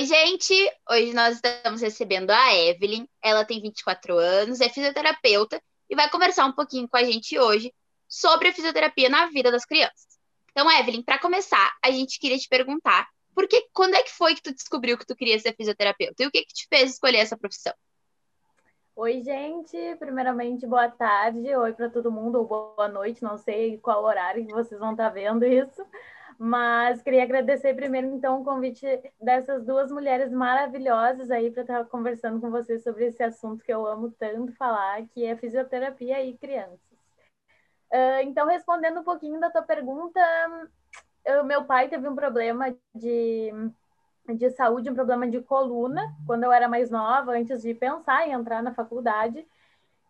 Oi, 0.00 0.06
gente! 0.06 0.54
Hoje 0.90 1.12
nós 1.12 1.34
estamos 1.34 1.82
recebendo 1.82 2.30
a 2.30 2.54
Evelyn. 2.56 3.06
Ela 3.22 3.44
tem 3.44 3.60
24 3.60 4.16
anos, 4.16 4.62
é 4.62 4.68
fisioterapeuta 4.70 5.60
e 5.90 5.94
vai 5.94 6.08
conversar 6.08 6.46
um 6.46 6.52
pouquinho 6.52 6.88
com 6.88 6.96
a 6.96 7.04
gente 7.04 7.38
hoje 7.38 7.70
sobre 8.08 8.48
a 8.48 8.52
fisioterapia 8.54 9.10
na 9.10 9.26
vida 9.26 9.52
das 9.52 9.66
crianças. 9.66 10.18
Então, 10.52 10.70
Evelyn, 10.70 11.02
para 11.02 11.18
começar, 11.18 11.70
a 11.84 11.90
gente 11.90 12.18
queria 12.18 12.38
te 12.38 12.48
perguntar 12.48 13.08
por 13.34 13.46
que, 13.46 13.68
quando 13.74 13.94
é 13.94 14.02
que 14.02 14.10
foi 14.10 14.34
que 14.34 14.40
tu 14.40 14.54
descobriu 14.54 14.96
que 14.96 15.04
tu 15.04 15.14
queria 15.14 15.38
ser 15.38 15.54
fisioterapeuta 15.54 16.22
e 16.22 16.26
o 16.26 16.30
que, 16.30 16.46
que 16.46 16.54
te 16.54 16.66
fez 16.66 16.92
escolher 16.92 17.18
essa 17.18 17.36
profissão? 17.36 17.74
Oi, 18.96 19.20
gente. 19.20 19.76
Primeiramente, 19.98 20.66
boa 20.66 20.88
tarde. 20.88 21.54
Oi 21.54 21.74
para 21.74 21.90
todo 21.90 22.10
mundo, 22.10 22.38
ou 22.38 22.46
boa 22.46 22.88
noite. 22.88 23.22
Não 23.22 23.36
sei 23.36 23.76
qual 23.76 24.02
horário 24.02 24.46
que 24.46 24.52
vocês 24.54 24.80
vão 24.80 24.92
estar 24.92 25.08
tá 25.08 25.10
vendo 25.10 25.44
isso. 25.44 25.84
Mas 26.42 27.02
queria 27.02 27.22
agradecer 27.22 27.74
primeiro, 27.74 28.06
então, 28.06 28.40
o 28.40 28.44
convite 28.44 28.86
dessas 29.20 29.62
duas 29.62 29.92
mulheres 29.92 30.32
maravilhosas 30.32 31.30
aí 31.30 31.50
para 31.50 31.60
estar 31.60 31.84
conversando 31.84 32.40
com 32.40 32.50
vocês 32.50 32.82
sobre 32.82 33.04
esse 33.04 33.22
assunto 33.22 33.62
que 33.62 33.70
eu 33.70 33.86
amo 33.86 34.10
tanto 34.12 34.50
falar, 34.54 35.06
que 35.08 35.22
é 35.22 35.36
fisioterapia 35.36 36.24
e 36.24 36.38
crianças. 36.38 36.80
Uh, 37.92 38.22
então, 38.22 38.48
respondendo 38.48 39.00
um 39.00 39.04
pouquinho 39.04 39.38
da 39.38 39.50
tua 39.50 39.60
pergunta, 39.60 40.18
eu, 41.26 41.44
meu 41.44 41.66
pai 41.66 41.90
teve 41.90 42.08
um 42.08 42.14
problema 42.14 42.74
de, 42.94 43.52
de 44.34 44.48
saúde, 44.52 44.88
um 44.88 44.94
problema 44.94 45.28
de 45.28 45.42
coluna, 45.42 46.02
quando 46.26 46.44
eu 46.44 46.52
era 46.52 46.70
mais 46.70 46.90
nova, 46.90 47.32
antes 47.32 47.60
de 47.60 47.74
pensar 47.74 48.26
em 48.26 48.32
entrar 48.32 48.62
na 48.62 48.72
faculdade 48.72 49.46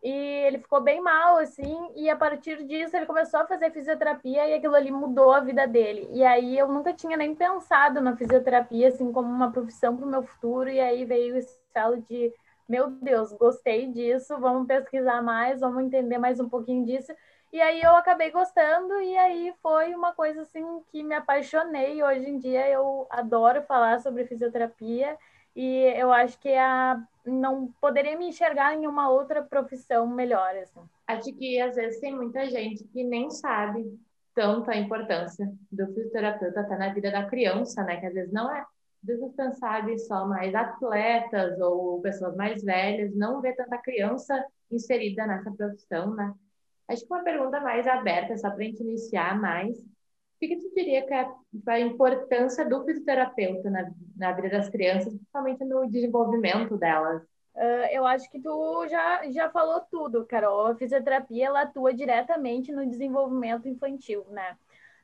e 0.02 0.10
ele 0.10 0.58
ficou 0.58 0.80
bem 0.80 1.00
mal, 1.00 1.36
assim, 1.36 1.90
e 1.94 2.08
a 2.08 2.16
partir 2.16 2.64
disso 2.64 2.96
ele 2.96 3.04
começou 3.04 3.40
a 3.40 3.46
fazer 3.46 3.70
fisioterapia 3.70 4.48
e 4.48 4.54
aquilo 4.54 4.74
ali 4.74 4.90
mudou 4.90 5.32
a 5.32 5.40
vida 5.40 5.66
dele. 5.66 6.08
E 6.12 6.24
aí 6.24 6.58
eu 6.58 6.68
nunca 6.68 6.92
tinha 6.94 7.16
nem 7.16 7.34
pensado 7.34 8.00
na 8.00 8.16
fisioterapia, 8.16 8.88
assim, 8.88 9.12
como 9.12 9.28
uma 9.28 9.52
profissão 9.52 9.96
para 9.96 10.06
o 10.06 10.10
meu 10.10 10.22
futuro, 10.22 10.70
e 10.70 10.80
aí 10.80 11.04
veio 11.04 11.36
esse 11.36 11.54
estalo 11.66 12.00
de, 12.08 12.32
meu 12.68 12.88
Deus, 12.90 13.32
gostei 13.34 13.88
disso, 13.88 14.38
vamos 14.38 14.66
pesquisar 14.66 15.22
mais, 15.22 15.60
vamos 15.60 15.82
entender 15.82 16.16
mais 16.16 16.40
um 16.40 16.48
pouquinho 16.48 16.86
disso. 16.86 17.12
E 17.52 17.60
aí 17.60 17.82
eu 17.82 17.94
acabei 17.96 18.30
gostando, 18.30 19.00
e 19.02 19.18
aí 19.18 19.52
foi 19.60 19.94
uma 19.94 20.14
coisa, 20.14 20.42
assim, 20.42 20.64
que 20.90 21.02
me 21.02 21.14
apaixonei. 21.14 22.02
Hoje 22.02 22.28
em 22.28 22.38
dia 22.38 22.68
eu 22.70 23.06
adoro 23.10 23.60
falar 23.62 23.98
sobre 24.00 24.24
fisioterapia, 24.24 25.18
e 25.54 25.82
eu 25.96 26.12
acho 26.12 26.38
que 26.38 26.48
é 26.48 26.60
a 26.60 27.02
não 27.24 27.72
poderia 27.80 28.16
me 28.16 28.28
enxergar 28.28 28.74
em 28.74 28.86
uma 28.86 29.10
outra 29.10 29.42
profissão 29.42 30.06
melhor. 30.06 30.54
Assim. 30.56 30.80
Acho 31.06 31.32
que 31.32 31.60
às 31.60 31.76
vezes 31.76 32.00
tem 32.00 32.14
muita 32.14 32.46
gente 32.46 32.84
que 32.84 33.04
nem 33.04 33.30
sabe 33.30 33.98
tanto 34.34 34.70
a 34.70 34.76
importância 34.76 35.52
do 35.70 35.86
fisioterapeuta 35.88 36.60
até 36.60 36.76
na 36.76 36.92
vida 36.92 37.10
da 37.10 37.26
criança, 37.26 37.82
né? 37.84 37.98
Que 37.98 38.06
às 38.06 38.14
vezes 38.14 38.32
não 38.32 38.54
é 38.54 38.64
sabe 39.58 39.98
só 39.98 40.26
mais 40.26 40.54
atletas 40.54 41.58
ou 41.60 42.00
pessoas 42.00 42.36
mais 42.36 42.62
velhas, 42.62 43.14
não 43.14 43.40
vê 43.40 43.52
tanta 43.54 43.78
criança 43.78 44.44
inserida 44.70 45.26
nessa 45.26 45.50
profissão, 45.50 46.14
né? 46.14 46.34
Acho 46.88 47.06
que 47.06 47.12
uma 47.12 47.22
pergunta 47.22 47.60
mais 47.60 47.86
aberta, 47.86 48.36
só 48.36 48.50
para 48.50 48.60
a 48.60 48.64
gente 48.64 48.82
iniciar 48.82 49.40
mais, 49.40 49.76
o 50.46 50.48
que, 50.48 50.56
tu 50.56 50.74
diria 50.74 51.06
que 51.06 51.12
é 51.12 51.28
a 51.66 51.80
importância 51.80 52.66
do 52.66 52.82
fisioterapeuta 52.84 53.68
na, 53.68 53.90
na 54.16 54.32
vida 54.32 54.48
das 54.48 54.70
crianças, 54.70 55.12
principalmente 55.12 55.64
no 55.64 55.86
desenvolvimento 55.90 56.78
delas? 56.78 57.22
Uh, 57.54 57.86
eu 57.90 58.06
acho 58.06 58.30
que 58.30 58.40
tu 58.40 58.86
já, 58.88 59.30
já 59.30 59.50
falou 59.50 59.80
tudo, 59.90 60.24
Carol. 60.24 60.68
A 60.68 60.74
fisioterapia 60.74 61.46
ela 61.46 61.62
atua 61.62 61.92
diretamente 61.92 62.72
no 62.72 62.88
desenvolvimento 62.88 63.68
infantil, 63.68 64.24
né? 64.30 64.56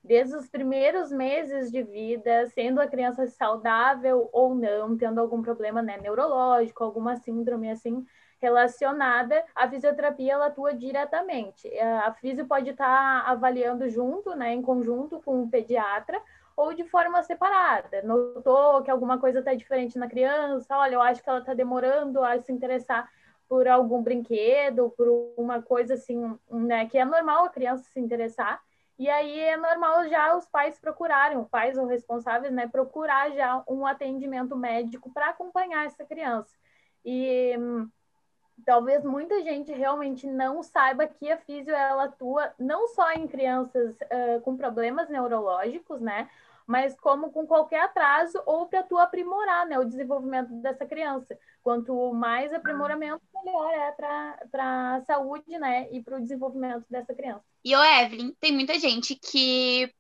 Desde 0.02 0.36
os 0.36 0.48
primeiros 0.48 1.10
meses 1.10 1.70
de 1.70 1.82
vida, 1.82 2.46
sendo 2.46 2.80
a 2.80 2.86
criança 2.86 3.26
saudável 3.26 4.30
ou 4.32 4.54
não, 4.54 4.96
tendo 4.96 5.20
algum 5.20 5.42
problema 5.42 5.82
né, 5.82 5.98
neurológico, 6.00 6.82
alguma 6.82 7.16
síndrome 7.16 7.68
assim, 7.68 8.06
relacionada, 8.38 9.42
a 9.54 9.68
fisioterapia 9.68 10.34
ela 10.34 10.46
atua 10.46 10.74
diretamente. 10.74 11.68
A 11.78 12.12
fisio 12.12 12.46
pode 12.46 12.70
estar 12.70 13.24
avaliando 13.26 13.88
junto, 13.88 14.34
né, 14.34 14.52
em 14.52 14.62
conjunto 14.62 15.20
com 15.22 15.42
o 15.42 15.50
pediatra, 15.50 16.20
ou 16.56 16.72
de 16.72 16.84
forma 16.84 17.22
separada. 17.22 18.02
Notou 18.02 18.82
que 18.82 18.90
alguma 18.90 19.18
coisa 19.18 19.40
está 19.40 19.54
diferente 19.54 19.98
na 19.98 20.08
criança, 20.08 20.76
olha, 20.76 20.94
eu 20.94 21.02
acho 21.02 21.22
que 21.22 21.28
ela 21.28 21.40
está 21.40 21.54
demorando 21.54 22.22
a 22.22 22.38
se 22.38 22.52
interessar 22.52 23.08
por 23.48 23.68
algum 23.68 24.02
brinquedo, 24.02 24.90
por 24.96 25.06
uma 25.36 25.62
coisa 25.62 25.94
assim, 25.94 26.36
né, 26.50 26.86
que 26.86 26.98
é 26.98 27.04
normal 27.04 27.44
a 27.44 27.50
criança 27.50 27.84
se 27.84 28.00
interessar. 28.00 28.60
E 28.98 29.10
aí 29.10 29.38
é 29.40 29.56
normal 29.56 30.08
já 30.08 30.34
os 30.34 30.46
pais 30.46 30.80
procurarem, 30.80 31.36
os 31.36 31.46
pais 31.48 31.76
ou 31.76 31.86
responsáveis, 31.86 32.52
né, 32.52 32.66
procurar 32.66 33.30
já 33.32 33.62
um 33.68 33.86
atendimento 33.86 34.56
médico 34.56 35.12
para 35.12 35.28
acompanhar 35.28 35.84
essa 35.84 36.04
criança. 36.04 36.56
E 37.04 37.54
talvez 38.64 39.04
muita 39.04 39.42
gente 39.42 39.72
realmente 39.72 40.26
não 40.26 40.62
saiba 40.62 41.06
que 41.06 41.30
a 41.30 41.36
físio 41.38 41.74
ela 41.74 42.04
atua 42.04 42.52
não 42.58 42.88
só 42.88 43.12
em 43.12 43.26
crianças 43.26 43.94
uh, 43.94 44.40
com 44.42 44.56
problemas 44.56 45.08
neurológicos, 45.08 46.00
né? 46.00 46.28
Mas 46.66 46.98
como 46.98 47.30
com 47.30 47.46
qualquer 47.46 47.82
atraso 47.82 48.42
ou 48.44 48.66
para 48.66 48.82
tu 48.82 48.98
aprimorar 48.98 49.66
né, 49.66 49.78
o 49.78 49.84
desenvolvimento 49.84 50.52
dessa 50.54 50.84
criança. 50.84 51.38
Quanto 51.62 52.12
mais 52.12 52.52
aprimoramento, 52.52 53.22
melhor 53.44 53.72
é 53.72 53.92
para 53.92 54.96
a 54.96 55.00
saúde 55.02 55.56
né, 55.58 55.88
e 55.92 56.02
para 56.02 56.16
o 56.16 56.20
desenvolvimento 56.20 56.84
dessa 56.90 57.14
criança. 57.14 57.44
E 57.64 57.76
o 57.76 57.84
Evelyn, 57.84 58.34
tem 58.40 58.52
muita 58.52 58.76
gente 58.80 59.14
que 59.14 59.92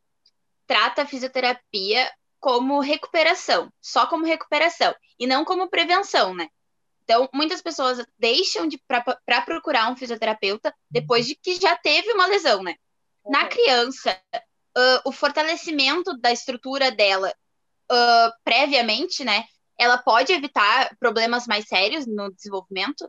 trata 0.66 1.02
a 1.02 1.06
fisioterapia 1.06 2.10
como 2.40 2.80
recuperação, 2.80 3.72
só 3.80 4.06
como 4.06 4.26
recuperação, 4.26 4.94
e 5.18 5.26
não 5.26 5.44
como 5.44 5.68
prevenção, 5.68 6.34
né? 6.34 6.48
Então, 7.06 7.28
muitas 7.32 7.62
pessoas 7.62 8.04
deixam 8.18 8.66
de 8.66 8.82
para 8.88 9.40
procurar 9.42 9.90
um 9.90 9.96
fisioterapeuta 9.96 10.74
depois 10.90 11.24
de 11.24 11.36
que 11.36 11.54
já 11.54 11.76
teve 11.76 12.12
uma 12.12 12.26
lesão, 12.26 12.64
né? 12.64 12.74
Uhum. 13.24 13.30
Na 13.30 13.46
criança, 13.46 14.20
uh, 14.34 15.08
o 15.08 15.12
fortalecimento 15.12 16.18
da 16.18 16.32
estrutura 16.32 16.90
dela 16.90 17.32
uh, 17.90 18.32
previamente, 18.42 19.24
né? 19.24 19.44
Ela 19.78 19.96
pode 19.96 20.32
evitar 20.32 20.96
problemas 20.98 21.46
mais 21.46 21.68
sérios 21.68 22.08
no 22.08 22.32
desenvolvimento? 22.34 23.08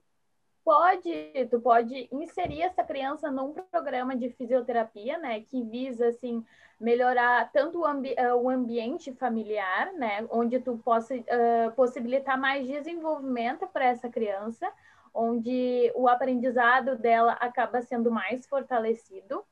Pode, 0.63 1.47
tu 1.49 1.59
pode 1.59 2.07
inserir 2.11 2.61
essa 2.61 2.83
criança 2.83 3.31
num 3.31 3.53
programa 3.71 4.15
de 4.15 4.29
fisioterapia, 4.29 5.17
né, 5.17 5.39
que 5.39 5.63
visa, 5.63 6.09
assim, 6.09 6.45
melhorar 6.79 7.51
tanto 7.51 7.79
o, 7.79 7.85
ambi 7.85 8.13
uh, 8.13 8.35
o 8.35 8.49
ambiente 8.49 9.11
familiar, 9.13 9.91
né, 9.93 10.27
onde 10.29 10.59
tu 10.59 10.77
possa 10.77 11.15
uh, 11.15 11.71
possibilitar 11.75 12.39
mais 12.39 12.67
desenvolvimento 12.67 13.67
para 13.67 13.85
essa 13.85 14.07
criança, 14.09 14.71
onde 15.13 15.91
o 15.95 16.07
aprendizado 16.07 16.95
dela 16.95 17.33
acaba 17.33 17.81
sendo 17.81 18.11
mais 18.11 18.45
fortalecido. 18.45 19.43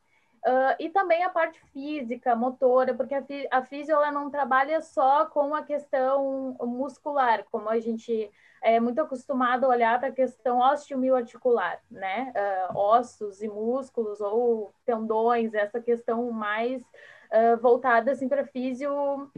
Uh, 0.48 0.78
e 0.78 0.90
também 0.90 1.24
a 1.24 1.30
parte 1.30 1.60
física, 1.74 2.36
motora, 2.36 2.94
porque 2.94 3.16
a, 3.16 3.24
a 3.50 3.64
física 3.64 3.94
ela 3.94 4.12
não 4.12 4.30
trabalha 4.30 4.80
só 4.80 5.26
com 5.26 5.56
a 5.56 5.64
questão 5.64 6.56
muscular, 6.62 7.44
como 7.50 7.68
a 7.68 7.80
gente 7.80 8.32
é 8.62 8.80
muito 8.80 9.02
acostumado 9.02 9.66
a 9.66 9.70
olhar 9.70 10.00
para 10.00 10.10
a 10.10 10.12
questão 10.12 10.60
osteomioarticular, 10.60 11.82
né? 11.90 12.32
Uh, 12.36 12.78
ossos 12.78 13.42
e 13.42 13.48
músculos 13.48 14.22
ou 14.22 14.72
tendões, 14.86 15.56
essa 15.56 15.80
questão 15.80 16.30
mais 16.30 16.84
uh, 17.32 17.58
voltada 17.62 18.12
assim 18.12 18.28
para 18.28 18.46
físio 18.46 19.30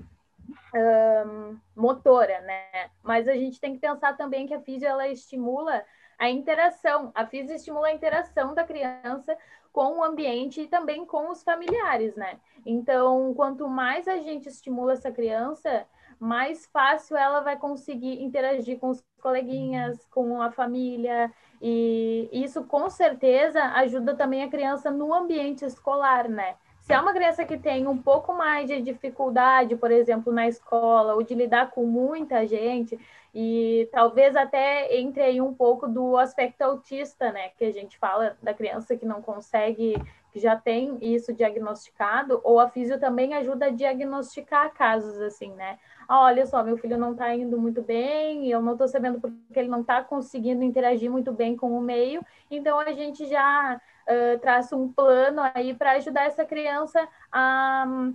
um, 0.76 1.58
motora, 1.76 2.42
né? 2.42 2.90
Mas 3.04 3.28
a 3.28 3.34
gente 3.36 3.60
tem 3.60 3.74
que 3.74 3.80
pensar 3.80 4.16
também 4.16 4.48
que 4.48 4.54
a 4.54 4.62
físio 4.62 4.88
ela 4.88 5.08
estimula 5.08 5.84
a 6.18 6.30
interação, 6.30 7.12
a 7.14 7.26
físio 7.26 7.56
estimula 7.56 7.88
a 7.88 7.94
interação 7.94 8.54
da 8.54 8.64
criança 8.64 9.38
com 9.72 10.00
o 10.00 10.04
ambiente 10.04 10.62
e 10.62 10.68
também 10.68 11.06
com 11.06 11.30
os 11.30 11.44
familiares, 11.44 12.16
né? 12.16 12.40
Então, 12.66 13.34
quanto 13.36 13.68
mais 13.70 14.08
a 14.08 14.18
gente 14.18 14.50
estimula 14.50 14.94
essa 14.94 15.12
criança, 15.12 15.86
mais 16.20 16.66
fácil 16.66 17.16
ela 17.16 17.42
vai 17.42 17.58
conseguir 17.58 18.24
interagir 18.24 18.80
com 18.80 18.90
os 18.90 19.04
coleguinhas, 19.22 20.04
com 20.08 20.42
a 20.42 20.52
família, 20.52 21.32
e 21.62 22.28
isso 22.32 22.64
com 22.64 22.90
certeza 22.90 23.62
ajuda 23.76 24.16
também 24.16 24.44
a 24.44 24.50
criança 24.50 24.90
no 24.90 25.14
ambiente 25.14 25.64
escolar, 25.64 26.28
né? 26.28 26.56
Se 26.88 26.94
é 26.94 27.00
uma 27.02 27.12
criança 27.12 27.44
que 27.44 27.58
tem 27.58 27.86
um 27.86 28.02
pouco 28.02 28.34
mais 28.34 28.66
de 28.66 28.82
dificuldade, 28.82 29.76
por 29.76 29.92
exemplo, 29.92 30.32
na 30.32 30.48
escola, 30.48 31.16
ou 31.16 31.22
de 31.22 31.36
lidar 31.36 31.70
com 31.70 31.86
muita 31.86 32.48
gente, 32.48 32.98
e 33.36 33.90
talvez 33.92 34.38
até 34.38 34.98
entre 34.98 35.22
aí 35.22 35.42
um 35.42 35.54
pouco 35.54 35.86
do 35.86 36.16
aspecto 36.16 36.62
autista, 36.62 37.30
né? 37.30 37.50
Que 37.58 37.66
a 37.66 37.74
gente 37.74 37.98
fala 37.98 38.38
da 38.42 38.54
criança 38.54 38.96
que 38.96 39.06
não 39.06 39.22
consegue, 39.22 39.96
que 40.32 40.40
já 40.40 40.56
tem 40.56 40.98
isso 41.02 41.34
diagnosticado, 41.34 42.40
ou 42.44 42.60
a 42.60 42.70
físio 42.70 43.00
também 43.00 43.34
ajuda 43.34 43.68
a 43.68 43.70
diagnosticar 43.70 44.74
casos 44.74 45.20
assim, 45.22 45.52
né? 45.54 45.80
Ah, 46.08 46.22
olha 46.22 46.46
só, 46.46 46.64
meu 46.64 46.78
filho 46.78 46.98
não 46.98 47.12
está 47.12 47.36
indo 47.36 47.60
muito 47.60 47.82
bem, 47.82 48.50
eu 48.50 48.62
não 48.62 48.74
estou 48.74 48.88
sabendo 48.88 49.20
porque 49.20 49.60
ele 49.60 49.68
não 49.68 49.82
está 49.82 50.04
conseguindo 50.04 50.64
interagir 50.64 51.12
muito 51.12 51.32
bem 51.32 51.56
com 51.56 51.78
o 51.78 51.82
meio, 51.82 52.26
então 52.50 52.80
a 52.80 52.92
gente 52.92 53.26
já 53.26 53.80
uh, 54.08 54.40
traça 54.40 54.76
um 54.76 54.92
plano 54.92 55.42
aí 55.54 55.74
para 55.74 55.94
ajudar 55.94 56.26
essa 56.26 56.46
criança 56.46 57.08
a, 57.32 58.12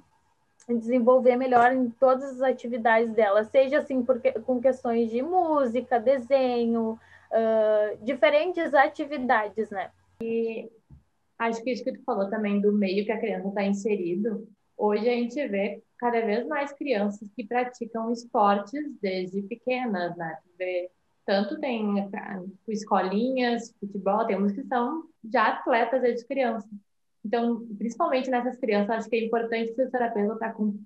desenvolver 0.68 1.36
melhor 1.36 1.72
em 1.72 1.90
todas 1.90 2.24
as 2.24 2.42
atividades 2.42 3.12
dela, 3.12 3.44
seja 3.44 3.78
assim 3.78 4.02
porque, 4.02 4.32
com 4.32 4.60
questões 4.60 5.10
de 5.10 5.20
música, 5.22 5.98
desenho, 5.98 6.98
uh, 7.30 7.98
diferentes 8.04 8.72
atividades, 8.74 9.70
né? 9.70 9.90
E 10.20 10.70
acho 11.48 11.62
que 11.62 11.70
isso 11.70 11.84
que 11.84 11.92
tu 11.92 12.02
falou 12.04 12.28
também 12.30 12.60
do 12.60 12.72
meio 12.72 13.04
que 13.04 13.12
a 13.12 13.18
criança 13.18 13.48
está 13.48 13.64
inserido, 13.64 14.48
hoje 14.76 15.08
a 15.08 15.12
gente 15.12 15.46
vê 15.48 15.82
cada 15.98 16.20
vez 16.20 16.46
mais 16.46 16.72
crianças 16.72 17.28
que 17.34 17.46
praticam 17.46 18.10
esportes 18.12 18.82
desde 19.00 19.42
pequenas, 19.42 20.16
né? 20.16 20.38
Vê, 20.58 20.90
tanto 21.24 21.58
tem 21.60 22.10
escolinhas, 22.68 23.74
futebol, 23.78 24.26
tem 24.26 24.36
uns 24.36 24.52
que 24.52 24.64
são 24.64 25.04
já 25.32 25.48
atletas 25.48 26.02
desde 26.02 26.26
criança. 26.26 26.68
Então, 27.24 27.64
principalmente 27.78 28.30
nessas 28.30 28.58
crianças, 28.58 28.90
acho 28.90 29.08
que 29.08 29.16
é 29.16 29.24
importante 29.24 29.70
o 29.70 29.74
fisioterapeuta 29.74 30.34
estar 30.34 30.48
tá 30.48 30.54
com, 30.54 30.76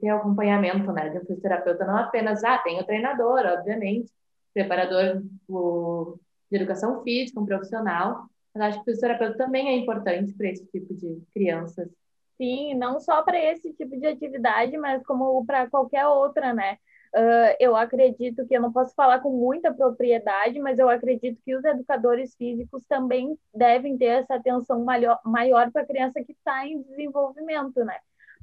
ter 0.00 0.08
acompanhamento, 0.08 0.90
né? 0.92 1.08
De 1.10 1.18
um 1.18 1.20
fisioterapeuta 1.20 1.84
não 1.84 1.96
apenas, 1.96 2.42
ah, 2.44 2.58
tem 2.58 2.80
o 2.80 2.84
treinador, 2.84 3.40
obviamente, 3.46 4.10
preparador 4.52 5.22
o, 5.48 6.18
de 6.50 6.56
educação 6.56 7.02
física, 7.02 7.40
um 7.40 7.46
profissional, 7.46 8.28
mas 8.56 8.60
acho 8.60 8.84
que 8.84 8.90
o 8.90 8.94
fisioterapeuta 8.94 9.36
também 9.36 9.68
é 9.68 9.76
importante 9.76 10.32
para 10.32 10.48
esse 10.48 10.64
tipo 10.66 10.94
de 10.94 11.22
crianças. 11.34 11.88
Sim, 12.36 12.74
não 12.74 12.98
só 13.00 13.22
para 13.22 13.38
esse 13.38 13.72
tipo 13.74 13.98
de 13.98 14.06
atividade, 14.06 14.76
mas 14.76 15.02
como 15.04 15.44
para 15.44 15.68
qualquer 15.68 16.06
outra, 16.06 16.52
né? 16.52 16.78
Uh, 17.14 17.56
eu 17.58 17.74
acredito 17.74 18.46
que 18.46 18.56
eu 18.56 18.60
não 18.60 18.72
posso 18.72 18.94
falar 18.94 19.20
com 19.20 19.30
muita 19.30 19.72
propriedade, 19.72 20.58
mas 20.58 20.78
eu 20.78 20.88
acredito 20.88 21.40
que 21.44 21.56
os 21.56 21.64
educadores 21.64 22.34
físicos 22.34 22.82
também 22.88 23.38
devem 23.54 23.96
ter 23.96 24.06
essa 24.06 24.34
atenção 24.34 24.84
maior, 24.84 25.18
maior 25.24 25.70
para 25.70 25.82
a 25.82 25.86
criança 25.86 26.22
que 26.22 26.32
está 26.32 26.66
em 26.66 26.82
desenvolvimento, 26.82 27.84
né? 27.84 27.96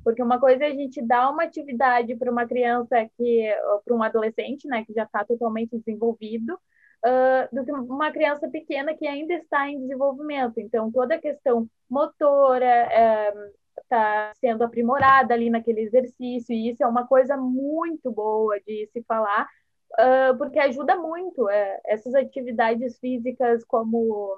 Porque 0.04 0.24
uma 0.24 0.40
coisa 0.40 0.66
é 0.66 0.68
a 0.68 0.76
gente 0.76 1.02
dar 1.02 1.30
uma 1.30 1.44
atividade 1.44 2.16
para 2.16 2.32
uma 2.32 2.48
criança 2.48 3.08
que, 3.18 3.48
para 3.86 3.96
um 3.96 4.04
adolescente, 4.04 4.68
né, 4.68 4.84
que 4.86 4.94
já 4.94 5.04
está 5.04 5.24
totalmente 5.24 5.78
desenvolvido, 5.78 6.60
uh, 7.06 7.56
do 7.56 7.66
que 7.66 7.72
uma 7.72 8.12
criança 8.12 8.48
pequena 8.50 8.96
que 8.96 9.08
ainda 9.08 9.34
está 9.34 9.70
em 9.70 9.80
desenvolvimento. 9.80 10.60
Então, 10.60 10.92
toda 10.92 11.16
a 11.16 11.22
questão 11.22 11.68
motora, 11.90 12.90
uh, 12.90 13.54
está 13.82 14.32
sendo 14.40 14.64
aprimorada 14.64 15.34
ali 15.34 15.50
naquele 15.50 15.82
exercício, 15.82 16.54
e 16.54 16.70
isso 16.70 16.84
é 16.84 16.88
uma 16.88 17.08
coisa 17.08 17.38
muito 17.38 18.12
boa 18.12 18.60
de 18.62 18.90
se 18.94 19.04
falar, 19.04 19.48
uh, 19.94 20.38
porque 20.38 20.60
ajuda 20.60 20.96
muito 20.96 21.50
é, 21.50 21.80
essas 21.86 22.14
atividades 22.16 22.98
físicas 23.00 23.64
como 23.66 24.38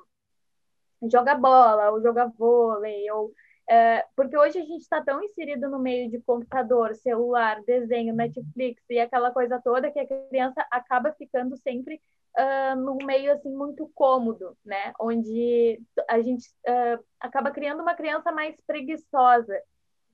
jogar 1.12 1.36
bola, 1.36 1.92
ou 1.92 2.02
jogar 2.02 2.28
vôlei, 2.38 3.10
ou 3.12 3.32
é, 3.68 4.06
porque 4.16 4.38
hoje 4.38 4.60
a 4.60 4.66
gente 4.66 4.82
está 4.82 5.04
tão 5.04 5.24
inserido 5.24 5.68
no 5.70 5.80
meio 5.80 6.10
de 6.10 6.22
computador, 6.22 6.94
celular, 6.96 7.64
desenho, 7.66 8.14
Netflix 8.14 8.84
e 8.90 9.00
aquela 9.00 9.32
coisa 9.32 9.60
toda 9.60 9.90
que 9.92 10.00
a 10.00 10.08
criança 10.30 10.66
acaba 10.70 11.12
ficando 11.14 11.58
sempre 11.58 12.00
uh, 12.38 12.76
num 12.76 12.98
meio 13.06 13.34
assim 13.34 13.50
muito 13.50 13.90
cômodo, 13.94 14.58
né? 14.64 14.94
Onde 15.00 15.82
a 16.10 16.22
gente 16.22 16.48
uh, 16.68 17.04
acaba 17.20 17.52
criando 17.52 17.82
uma 17.82 17.96
criança 17.96 18.32
mais 18.32 18.56
preguiçosa. 18.68 19.58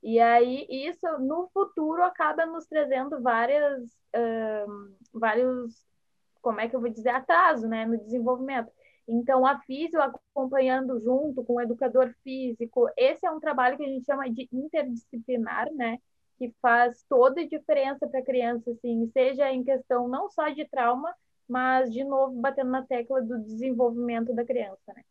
E 0.04 0.20
aí 0.20 0.66
isso 0.70 1.06
no 1.20 1.50
futuro 1.54 2.04
acaba 2.04 2.46
nos 2.46 2.66
trazendo 2.66 3.22
várias, 3.22 3.84
uh, 4.16 4.96
vários, 5.14 5.76
como 6.42 6.60
é 6.60 6.68
que 6.68 6.76
eu 6.76 6.82
vou 6.82 6.90
dizer, 6.90 7.10
atraso, 7.10 7.68
né, 7.68 7.86
no 7.86 7.98
desenvolvimento. 7.98 8.72
Então, 9.08 9.46
a 9.46 9.60
físio 9.60 10.00
acompanhando 10.02 11.00
junto 11.00 11.44
com 11.44 11.56
o 11.56 11.62
educador 11.62 12.14
físico, 12.24 12.88
esse 12.96 13.26
é 13.26 13.32
um 13.32 13.40
trabalho 13.40 13.78
que 13.78 13.84
a 13.84 13.88
gente 13.88 14.06
chama 14.06 14.30
de 14.30 14.48
interdisciplinar, 14.52 15.72
né? 15.74 15.98
Que 16.38 16.54
faz 16.62 17.04
toda 17.10 17.42
a 17.42 17.48
diferença 17.48 18.08
para 18.08 18.20
a 18.20 18.26
criança, 18.26 18.72
assim, 18.72 19.08
seja 19.12 19.52
em 19.52 19.64
questão 19.64 20.08
não 20.08 20.30
só 20.30 20.50
de 20.50 20.66
trauma, 20.68 21.14
mas 21.52 21.92
de 21.92 22.02
novo 22.02 22.40
batendo 22.40 22.72
na 22.72 22.82
tecla 22.82 23.22
do 23.22 23.38
desenvolvimento 23.44 24.34
da 24.34 24.46
criança, 24.46 24.94
né? 24.96 25.04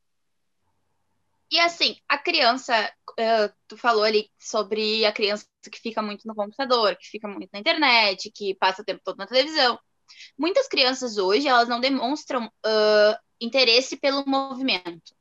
E 1.51 1.59
assim, 1.59 1.97
a 2.09 2.17
criança, 2.17 2.91
uh, 3.11 3.53
tu 3.69 3.77
falou 3.77 4.05
ali 4.05 4.31
sobre 4.39 5.05
a 5.05 5.13
criança 5.13 5.45
que 5.71 5.79
fica 5.79 6.01
muito 6.01 6.27
no 6.27 6.35
computador, 6.35 6.97
que 6.97 7.09
fica 7.09 7.29
muito 7.29 7.51
na 7.53 7.59
internet, 7.59 8.31
que 8.35 8.55
passa 8.55 8.81
o 8.81 8.85
tempo 8.85 9.03
todo 9.05 9.19
na 9.19 9.27
televisão. 9.27 9.79
Muitas 10.39 10.67
crianças 10.67 11.19
hoje, 11.19 11.47
elas 11.47 11.69
não 11.69 11.79
demonstram 11.79 12.47
uh, 12.47 13.19
interesse 13.39 13.99
pelo 13.99 14.25
movimento. 14.27 15.15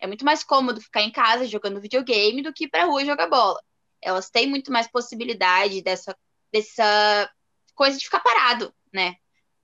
É 0.00 0.08
muito 0.08 0.24
mais 0.24 0.42
cômodo 0.42 0.80
ficar 0.80 1.02
em 1.02 1.12
casa 1.12 1.46
jogando 1.46 1.80
videogame 1.80 2.42
do 2.42 2.52
que 2.52 2.64
ir 2.64 2.68
pra 2.68 2.86
rua 2.86 3.04
jogar 3.04 3.28
bola. 3.28 3.62
Elas 4.02 4.28
têm 4.28 4.48
muito 4.48 4.72
mais 4.72 4.90
possibilidade 4.90 5.82
dessa, 5.82 6.16
dessa 6.52 7.30
coisa 7.76 7.96
de 7.96 8.04
ficar 8.04 8.20
parado, 8.20 8.74
né? 8.92 9.14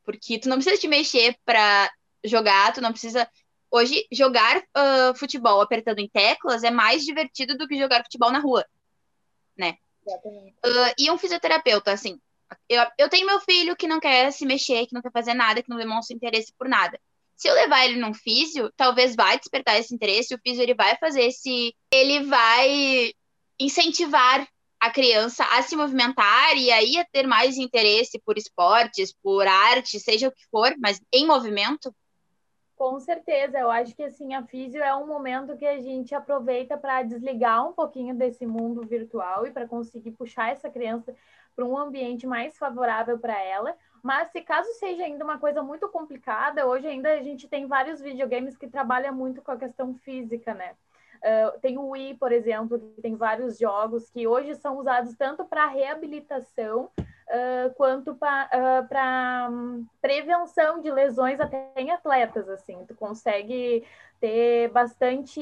Porque 0.04 0.38
tu 0.38 0.48
não 0.48 0.56
precisa 0.56 0.80
te 0.80 0.88
mexer 0.88 1.36
para 1.44 1.90
jogar, 2.24 2.72
tu 2.72 2.80
não 2.80 2.92
precisa. 2.92 3.28
Hoje, 3.70 4.06
jogar 4.12 4.58
uh, 4.58 5.16
futebol 5.16 5.60
apertando 5.60 5.98
em 5.98 6.08
teclas 6.08 6.62
é 6.62 6.70
mais 6.70 7.04
divertido 7.04 7.56
do 7.56 7.66
que 7.66 7.78
jogar 7.78 8.04
futebol 8.04 8.30
na 8.30 8.38
rua, 8.38 8.64
né? 9.56 9.76
Uh, 10.06 10.94
e 10.98 11.10
um 11.10 11.18
fisioterapeuta, 11.18 11.90
assim, 11.90 12.20
eu, 12.68 12.84
eu 12.98 13.08
tenho 13.08 13.26
meu 13.26 13.40
filho 13.40 13.76
que 13.76 13.86
não 13.86 14.00
quer 14.00 14.30
se 14.32 14.46
mexer, 14.46 14.86
que 14.86 14.94
não 14.94 15.02
quer 15.02 15.12
fazer 15.12 15.34
nada, 15.34 15.62
que 15.62 15.70
não 15.70 15.76
demonstra 15.76 16.14
interesse 16.14 16.52
por 16.56 16.68
nada. 16.68 17.00
Se 17.36 17.48
eu 17.48 17.54
levar 17.54 17.84
ele 17.84 17.98
num 17.98 18.14
físio, 18.14 18.72
talvez 18.76 19.16
vai 19.16 19.38
despertar 19.38 19.78
esse 19.78 19.94
interesse, 19.94 20.34
o 20.34 20.38
físio 20.38 20.62
ele 20.62 20.74
vai 20.74 20.96
fazer 20.98 21.22
esse. 21.22 21.74
Ele 21.90 22.24
vai 22.24 23.12
incentivar 23.58 24.46
a 24.80 24.90
criança 24.90 25.44
a 25.44 25.62
se 25.62 25.76
movimentar 25.76 26.56
e 26.56 26.70
aí 26.70 26.98
a 26.98 27.04
ter 27.04 27.26
mais 27.26 27.56
interesse 27.56 28.20
por 28.24 28.36
esportes, 28.36 29.14
por 29.22 29.46
arte, 29.46 29.98
seja 29.98 30.28
o 30.28 30.32
que 30.32 30.44
for, 30.50 30.74
mas 30.78 31.00
em 31.12 31.26
movimento? 31.26 31.94
Com 32.76 32.98
certeza, 32.98 33.58
eu 33.58 33.70
acho 33.70 33.94
que 33.94 34.02
assim 34.02 34.34
a 34.34 34.42
físio 34.42 34.82
é 34.82 34.94
um 34.94 35.06
momento 35.06 35.56
que 35.56 35.64
a 35.64 35.80
gente 35.80 36.14
aproveita 36.14 36.76
para 36.76 37.02
desligar 37.02 37.66
um 37.66 37.72
pouquinho 37.72 38.14
desse 38.14 38.44
mundo 38.44 38.82
virtual 38.82 39.46
e 39.46 39.52
para 39.52 39.66
conseguir 39.66 40.10
puxar 40.10 40.50
essa 40.50 40.68
criança 40.68 41.14
para 41.54 41.64
um 41.64 41.78
ambiente 41.78 42.26
mais 42.26 42.58
favorável 42.58 43.18
para 43.18 43.40
ela. 43.40 43.76
Mas 44.02 44.30
se 44.32 44.42
caso 44.42 44.68
seja 44.74 45.04
ainda 45.04 45.24
uma 45.24 45.38
coisa 45.38 45.62
muito 45.62 45.88
complicada, 45.88 46.66
hoje 46.66 46.86
ainda 46.86 47.12
a 47.12 47.22
gente 47.22 47.48
tem 47.48 47.66
vários 47.66 48.00
videogames 48.00 48.56
que 48.56 48.68
trabalham 48.68 49.14
muito 49.14 49.40
com 49.40 49.52
a 49.52 49.56
questão 49.56 49.94
física, 49.94 50.52
né? 50.52 50.74
Uh, 51.24 51.58
tem 51.60 51.78
o 51.78 51.88
Wii, 51.88 52.16
por 52.16 52.32
exemplo, 52.32 52.78
que 52.78 53.00
tem 53.00 53.16
vários 53.16 53.58
jogos 53.58 54.10
que 54.10 54.26
hoje 54.26 54.54
são 54.56 54.76
usados 54.76 55.14
tanto 55.14 55.42
para 55.42 55.66
reabilitação 55.68 56.90
uh, 56.98 57.74
quanto 57.76 58.14
para 58.14 59.48
uh, 59.48 59.52
um, 59.52 59.86
prevenção 60.02 60.82
de 60.82 60.90
lesões 60.90 61.40
até 61.40 61.70
em 61.76 61.90
atletas. 61.90 62.46
Assim, 62.50 62.84
tu 62.86 62.94
consegue 62.94 63.82
ter 64.20 64.68
bastante 64.68 65.40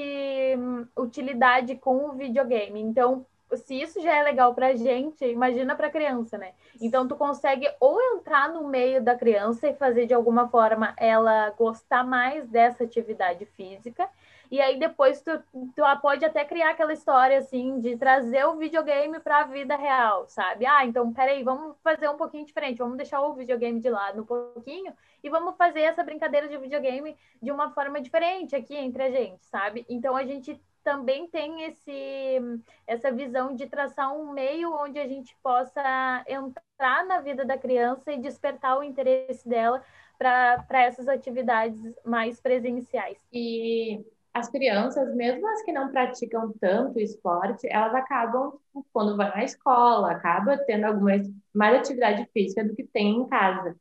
um, 0.56 0.86
utilidade 0.96 1.74
com 1.74 2.10
o 2.10 2.12
videogame. 2.12 2.80
Então, 2.80 3.26
se 3.56 3.80
isso 3.80 4.00
já 4.00 4.16
é 4.16 4.22
legal 4.22 4.54
para 4.54 4.76
gente, 4.76 5.24
imagina 5.24 5.74
para 5.74 5.90
criança, 5.90 6.38
né? 6.38 6.52
Então, 6.80 7.08
tu 7.08 7.16
consegue 7.16 7.68
ou 7.80 8.00
entrar 8.14 8.52
no 8.52 8.68
meio 8.68 9.02
da 9.02 9.16
criança 9.16 9.66
e 9.66 9.74
fazer 9.74 10.06
de 10.06 10.14
alguma 10.14 10.48
forma 10.48 10.94
ela 10.96 11.50
gostar 11.50 12.04
mais 12.04 12.48
dessa 12.48 12.84
atividade 12.84 13.44
física 13.46 14.08
e 14.52 14.60
aí 14.60 14.78
depois 14.78 15.22
tu, 15.22 15.42
tu 15.74 15.82
pode 16.02 16.26
até 16.26 16.44
criar 16.44 16.72
aquela 16.72 16.92
história 16.92 17.38
assim 17.38 17.80
de 17.80 17.96
trazer 17.96 18.44
o 18.44 18.58
videogame 18.58 19.18
para 19.18 19.38
a 19.38 19.44
vida 19.44 19.74
real, 19.76 20.28
sabe? 20.28 20.66
Ah, 20.66 20.84
então 20.84 21.10
peraí, 21.10 21.42
vamos 21.42 21.74
fazer 21.82 22.06
um 22.10 22.18
pouquinho 22.18 22.44
diferente, 22.44 22.76
vamos 22.76 22.98
deixar 22.98 23.22
o 23.22 23.32
videogame 23.32 23.80
de 23.80 23.88
lado 23.88 24.20
um 24.20 24.26
pouquinho 24.26 24.92
e 25.24 25.30
vamos 25.30 25.56
fazer 25.56 25.80
essa 25.80 26.04
brincadeira 26.04 26.48
de 26.48 26.58
videogame 26.58 27.16
de 27.40 27.50
uma 27.50 27.70
forma 27.70 27.98
diferente 27.98 28.54
aqui 28.54 28.76
entre 28.76 29.02
a 29.04 29.10
gente, 29.10 29.42
sabe? 29.46 29.86
Então 29.88 30.14
a 30.14 30.26
gente 30.26 30.60
também 30.84 31.26
tem 31.28 31.62
esse, 31.62 32.60
essa 32.86 33.10
visão 33.10 33.54
de 33.54 33.66
traçar 33.66 34.14
um 34.14 34.32
meio 34.32 34.70
onde 34.74 34.98
a 34.98 35.08
gente 35.08 35.34
possa 35.42 36.24
entrar 36.28 37.06
na 37.06 37.20
vida 37.20 37.42
da 37.42 37.56
criança 37.56 38.12
e 38.12 38.20
despertar 38.20 38.78
o 38.78 38.82
interesse 38.82 39.48
dela 39.48 39.82
para 40.18 40.82
essas 40.82 41.08
atividades 41.08 41.80
mais 42.04 42.38
presenciais. 42.38 43.18
E 43.32 44.04
as 44.34 44.48
crianças, 44.48 45.14
mesmo 45.14 45.46
as 45.46 45.62
que 45.62 45.72
não 45.72 45.90
praticam 45.90 46.52
tanto 46.60 46.98
esporte, 46.98 47.68
elas 47.70 47.94
acabam, 47.94 48.52
tipo, 48.52 48.86
quando 48.92 49.16
vão 49.16 49.30
à 49.32 49.44
escola, 49.44 50.12
acaba 50.12 50.56
tendo 50.58 50.84
alguma 50.84 51.12
mais 51.54 51.76
atividade 51.76 52.26
física 52.32 52.64
do 52.64 52.74
que 52.74 52.84
tem 52.84 53.16
em 53.16 53.28
casa. 53.28 53.76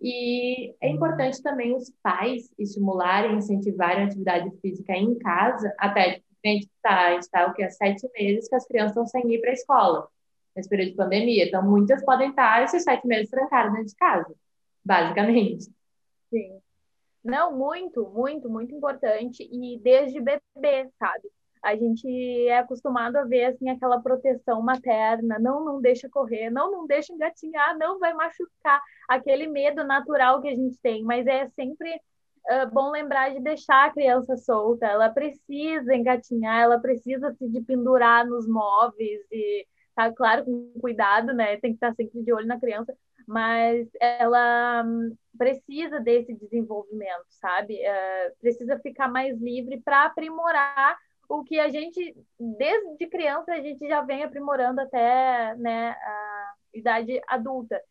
E 0.00 0.74
é 0.80 0.88
importante 0.88 1.42
também 1.42 1.74
os 1.74 1.90
pais 2.02 2.50
estimularem, 2.58 3.36
incentivarem 3.36 4.04
a 4.04 4.06
atividade 4.06 4.50
física 4.60 4.92
em 4.94 5.18
casa, 5.18 5.74
até 5.78 6.22
a 6.44 6.48
gente 6.48 6.66
está, 6.66 7.14
está 7.16 7.46
o 7.46 7.54
que 7.54 7.62
há 7.62 7.70
sete 7.70 8.08
meses 8.14 8.48
que 8.48 8.54
as 8.54 8.66
crianças 8.66 8.90
estão 8.90 9.06
sem 9.06 9.30
ir 9.32 9.40
para 9.40 9.50
a 9.50 9.54
escola, 9.54 10.08
nesse 10.54 10.68
período 10.68 10.90
de 10.90 10.96
pandemia. 10.96 11.46
Então, 11.46 11.62
muitas 11.62 12.04
podem 12.04 12.30
estar 12.30 12.62
esses 12.62 12.82
sete 12.82 13.06
meses 13.06 13.30
trancadas 13.30 13.72
dentro 13.72 13.88
de 13.88 13.96
casa, 13.96 14.34
basicamente. 14.84 15.64
Sim. 16.30 16.60
Não, 17.26 17.56
muito, 17.56 18.08
muito, 18.08 18.48
muito 18.48 18.74
importante. 18.74 19.42
E 19.42 19.78
desde 19.80 20.20
bebê, 20.20 20.90
sabe? 20.98 21.28
a 21.66 21.74
gente 21.74 22.06
é 22.46 22.58
acostumado 22.58 23.16
a 23.16 23.24
ver 23.24 23.46
assim 23.46 23.68
aquela 23.68 24.00
proteção 24.00 24.62
materna, 24.62 25.36
não 25.40 25.64
não 25.64 25.80
deixa 25.80 26.08
correr, 26.08 26.48
não 26.48 26.70
não 26.70 26.86
deixa 26.86 27.12
engatinhar, 27.12 27.76
não 27.76 27.98
vai 27.98 28.14
machucar, 28.14 28.80
aquele 29.08 29.48
medo 29.48 29.82
natural 29.82 30.40
que 30.40 30.48
a 30.48 30.54
gente 30.54 30.78
tem, 30.80 31.02
mas 31.02 31.26
é 31.26 31.48
sempre 31.50 31.92
uh, 32.50 32.70
bom 32.72 32.90
lembrar 32.92 33.30
de 33.32 33.40
deixar 33.40 33.86
a 33.86 33.92
criança 33.92 34.36
solta, 34.36 34.86
ela 34.86 35.10
precisa 35.10 35.92
engatinhar, 35.94 36.62
ela 36.62 36.78
precisa 36.78 37.32
se 37.34 37.48
de 37.48 37.60
pendurar 37.60 38.24
nos 38.24 38.46
móveis 38.46 39.20
e 39.32 39.66
tá 39.94 40.12
claro 40.12 40.44
com 40.44 40.72
cuidado, 40.80 41.32
né? 41.32 41.56
Tem 41.56 41.72
que 41.72 41.76
estar 41.78 41.92
sempre 41.94 42.22
de 42.22 42.32
olho 42.32 42.46
na 42.46 42.60
criança, 42.60 42.94
mas 43.26 43.88
ela 44.00 44.84
hum, 44.84 45.16
precisa 45.36 46.00
desse 46.00 46.34
desenvolvimento, 46.34 47.26
sabe? 47.28 47.74
Uh, 47.74 48.36
precisa 48.40 48.78
ficar 48.78 49.08
mais 49.08 49.38
livre 49.38 49.80
para 49.80 50.04
aprimorar 50.06 50.96
o 51.28 51.42
que 51.42 51.58
a 51.58 51.68
gente, 51.68 52.16
desde 52.38 53.06
criança, 53.08 53.52
a 53.52 53.60
gente 53.60 53.86
já 53.86 54.00
vem 54.00 54.22
aprimorando 54.22 54.80
até 54.80 55.56
né, 55.56 55.90
a 55.90 56.54
idade 56.72 57.20
adulta, 57.26 57.82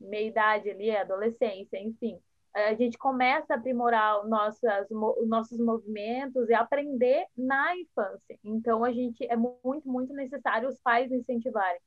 meia 0.00 0.28
idade 0.28 0.70
ali, 0.70 0.94
adolescência, 0.96 1.78
enfim. 1.78 2.18
A 2.54 2.74
gente 2.74 2.98
começa 2.98 3.54
a 3.54 3.56
aprimorar 3.56 4.26
nossas, 4.26 4.86
os 4.90 5.28
nossos 5.28 5.58
movimentos 5.58 6.48
e 6.50 6.54
aprender 6.54 7.24
na 7.36 7.74
infância. 7.76 8.38
Então, 8.44 8.84
a 8.84 8.92
gente 8.92 9.24
é 9.26 9.36
muito, 9.36 9.88
muito 9.88 10.12
necessário 10.12 10.68
os 10.68 10.78
pais 10.80 11.10
incentivarem. 11.10 11.80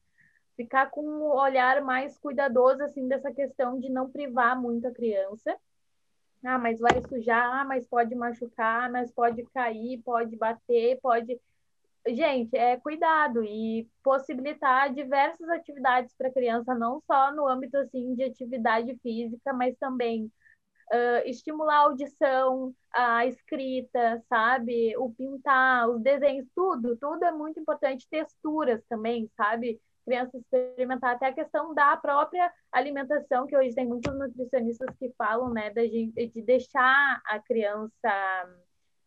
Ficar 0.55 0.89
com 0.89 1.01
um 1.01 1.23
olhar 1.23 1.81
mais 1.81 2.17
cuidadoso, 2.17 2.81
assim, 2.83 3.07
dessa 3.07 3.31
questão 3.31 3.79
de 3.79 3.89
não 3.89 4.09
privar 4.09 4.59
muito 4.59 4.87
a 4.87 4.91
criança, 4.91 5.55
ah, 6.45 6.59
mas 6.59 6.79
vai 6.79 7.01
sujar, 7.09 7.61
ah, 7.61 7.65
mas 7.65 7.87
pode 7.87 8.13
machucar, 8.15 8.91
mas 8.91 9.11
pode 9.11 9.43
cair, 9.53 10.01
pode 10.03 10.35
bater, 10.37 10.99
pode. 11.01 11.39
Gente, 12.07 12.55
é 12.55 12.77
cuidado 12.77 13.43
e 13.43 13.89
possibilitar 14.03 14.93
diversas 14.93 15.49
atividades 15.49 16.13
para 16.15 16.27
a 16.29 16.33
criança, 16.33 16.75
não 16.75 17.01
só 17.07 17.33
no 17.33 17.47
âmbito 17.47 17.77
assim 17.77 18.13
de 18.15 18.23
atividade 18.23 18.95
física, 19.01 19.51
mas 19.53 19.75
também 19.77 20.31
uh, 20.91 21.27
estimular 21.27 21.77
a 21.77 21.79
audição, 21.85 22.73
a 22.93 23.25
escrita, 23.25 24.23
sabe? 24.29 24.95
O 24.97 25.11
pintar, 25.13 25.89
os 25.89 26.01
desenhos, 26.01 26.47
tudo, 26.55 26.95
tudo 26.97 27.23
é 27.25 27.31
muito 27.31 27.59
importante. 27.59 28.07
Texturas 28.09 28.83
também, 28.87 29.29
sabe? 29.35 29.81
Criança 30.05 30.37
experimentar 30.37 31.15
até 31.15 31.27
a 31.27 31.33
questão 31.33 31.73
da 31.73 31.97
própria 31.97 32.51
alimentação, 32.71 33.47
que 33.47 33.57
hoje 33.57 33.73
tem 33.73 33.87
muitos 33.87 34.13
nutricionistas 34.17 34.95
que 34.97 35.11
falam, 35.17 35.49
né, 35.49 35.71
de, 35.71 36.11
de 36.11 36.41
deixar 36.41 37.21
a 37.25 37.39
criança 37.39 38.09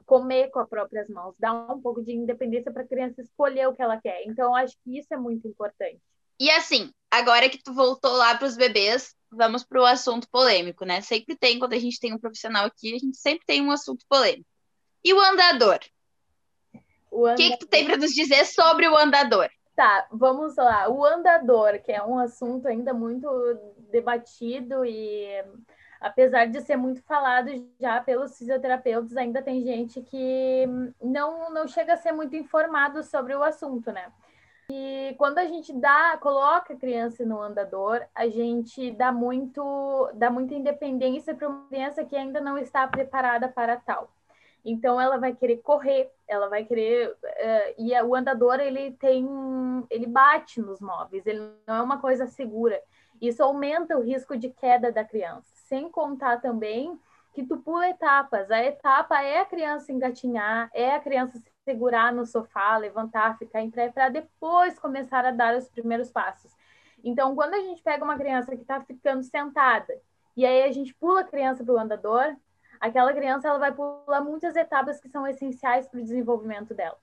comer 0.04 0.50
com 0.50 0.58
as 0.60 0.68
próprias 0.68 1.08
mãos, 1.08 1.34
dar 1.38 1.52
um 1.70 1.80
pouco 1.80 2.02
de 2.02 2.12
independência 2.12 2.72
para 2.72 2.82
a 2.82 2.86
criança 2.86 3.20
escolher 3.20 3.68
o 3.68 3.74
que 3.74 3.82
ela 3.82 4.00
quer. 4.00 4.22
Então, 4.26 4.54
acho 4.54 4.74
que 4.82 4.98
isso 4.98 5.12
é 5.12 5.16
muito 5.16 5.46
importante. 5.46 6.00
E 6.40 6.50
assim, 6.50 6.90
agora 7.10 7.48
que 7.48 7.62
tu 7.62 7.74
voltou 7.74 8.12
lá 8.12 8.34
para 8.36 8.46
os 8.46 8.56
bebês, 8.56 9.14
vamos 9.30 9.64
para 9.64 9.80
o 9.80 9.84
assunto 9.84 10.28
polêmico, 10.30 10.84
né? 10.84 11.02
Sempre 11.02 11.36
tem, 11.36 11.58
quando 11.58 11.74
a 11.74 11.78
gente 11.78 12.00
tem 12.00 12.14
um 12.14 12.18
profissional 12.18 12.64
aqui, 12.64 12.94
a 12.94 12.98
gente 12.98 13.18
sempre 13.18 13.44
tem 13.44 13.60
um 13.60 13.70
assunto 13.70 14.04
polêmico. 14.08 14.46
E 15.04 15.12
o 15.12 15.20
andador? 15.20 15.80
O, 17.10 17.26
andador... 17.26 17.32
o 17.32 17.36
que, 17.36 17.50
que 17.50 17.58
tu 17.58 17.66
tem 17.66 17.84
para 17.84 17.96
nos 17.96 18.12
dizer 18.12 18.46
sobre 18.46 18.88
o 18.88 18.96
andador? 18.96 19.50
Tá, 19.78 20.08
vamos 20.10 20.56
lá. 20.56 20.88
O 20.88 21.04
andador, 21.04 21.78
que 21.78 21.92
é 21.92 22.02
um 22.02 22.18
assunto 22.18 22.66
ainda 22.66 22.92
muito 22.92 23.28
debatido 23.92 24.84
e 24.84 25.28
apesar 26.00 26.46
de 26.46 26.60
ser 26.62 26.76
muito 26.76 27.00
falado 27.04 27.48
já 27.78 28.00
pelos 28.00 28.36
fisioterapeutas, 28.36 29.16
ainda 29.16 29.40
tem 29.40 29.62
gente 29.62 30.02
que 30.02 30.66
não, 31.00 31.50
não 31.50 31.68
chega 31.68 31.92
a 31.92 31.96
ser 31.96 32.10
muito 32.10 32.34
informado 32.34 33.04
sobre 33.04 33.36
o 33.36 33.42
assunto, 33.44 33.92
né? 33.92 34.10
E 34.68 35.14
quando 35.16 35.38
a 35.38 35.44
gente 35.44 35.72
dá, 35.72 36.18
coloca 36.20 36.72
a 36.72 36.76
criança 36.76 37.24
no 37.24 37.40
andador, 37.40 38.04
a 38.12 38.28
gente 38.28 38.90
dá 38.90 39.12
muito, 39.12 40.10
dá 40.14 40.28
muita 40.28 40.54
independência 40.54 41.36
para 41.36 41.48
uma 41.48 41.68
criança 41.68 42.04
que 42.04 42.16
ainda 42.16 42.40
não 42.40 42.58
está 42.58 42.84
preparada 42.88 43.48
para 43.48 43.76
tal. 43.76 44.10
Então 44.70 45.00
ela 45.00 45.16
vai 45.16 45.34
querer 45.34 45.58
correr, 45.58 46.12
ela 46.26 46.48
vai 46.48 46.62
querer 46.62 47.10
uh, 47.10 47.74
e 47.78 47.98
o 48.02 48.14
andador 48.14 48.60
ele 48.60 48.92
tem, 48.92 49.26
ele 49.88 50.06
bate 50.06 50.60
nos 50.60 50.78
móveis, 50.78 51.26
ele 51.26 51.40
não 51.66 51.74
é 51.76 51.82
uma 51.82 51.98
coisa 51.98 52.26
segura. 52.26 52.78
Isso 53.20 53.42
aumenta 53.42 53.96
o 53.96 54.02
risco 54.02 54.36
de 54.36 54.50
queda 54.50 54.92
da 54.92 55.02
criança. 55.02 55.50
Sem 55.54 55.90
contar 55.90 56.40
também 56.42 56.98
que 57.32 57.44
tu 57.44 57.56
pula 57.56 57.88
etapas. 57.88 58.50
A 58.50 58.62
etapa 58.62 59.22
é 59.22 59.40
a 59.40 59.44
criança 59.46 59.90
engatinhar, 59.90 60.70
é 60.74 60.94
a 60.94 61.00
criança 61.00 61.38
se 61.38 61.50
segurar 61.64 62.12
no 62.12 62.26
sofá, 62.26 62.76
levantar, 62.76 63.38
ficar 63.38 63.62
em 63.62 63.70
pé 63.70 63.88
para 63.90 64.10
depois 64.10 64.78
começar 64.78 65.24
a 65.24 65.30
dar 65.30 65.56
os 65.56 65.68
primeiros 65.68 66.10
passos. 66.10 66.52
Então, 67.02 67.34
quando 67.34 67.54
a 67.54 67.60
gente 67.60 67.82
pega 67.82 68.04
uma 68.04 68.18
criança 68.18 68.54
que 68.54 68.62
está 68.62 68.80
ficando 68.82 69.22
sentada 69.22 69.98
e 70.36 70.44
aí 70.44 70.62
a 70.62 70.72
gente 70.72 70.94
pula 70.94 71.20
a 71.20 71.24
criança 71.24 71.64
para 71.64 71.74
o 71.74 71.78
andador, 71.78 72.36
aquela 72.80 73.12
criança 73.12 73.48
ela 73.48 73.58
vai 73.58 73.72
pular 73.72 74.20
muitas 74.22 74.56
etapas 74.56 75.00
que 75.00 75.08
são 75.08 75.26
essenciais 75.26 75.88
para 75.88 76.00
o 76.00 76.02
desenvolvimento 76.02 76.74
dela. 76.74 76.96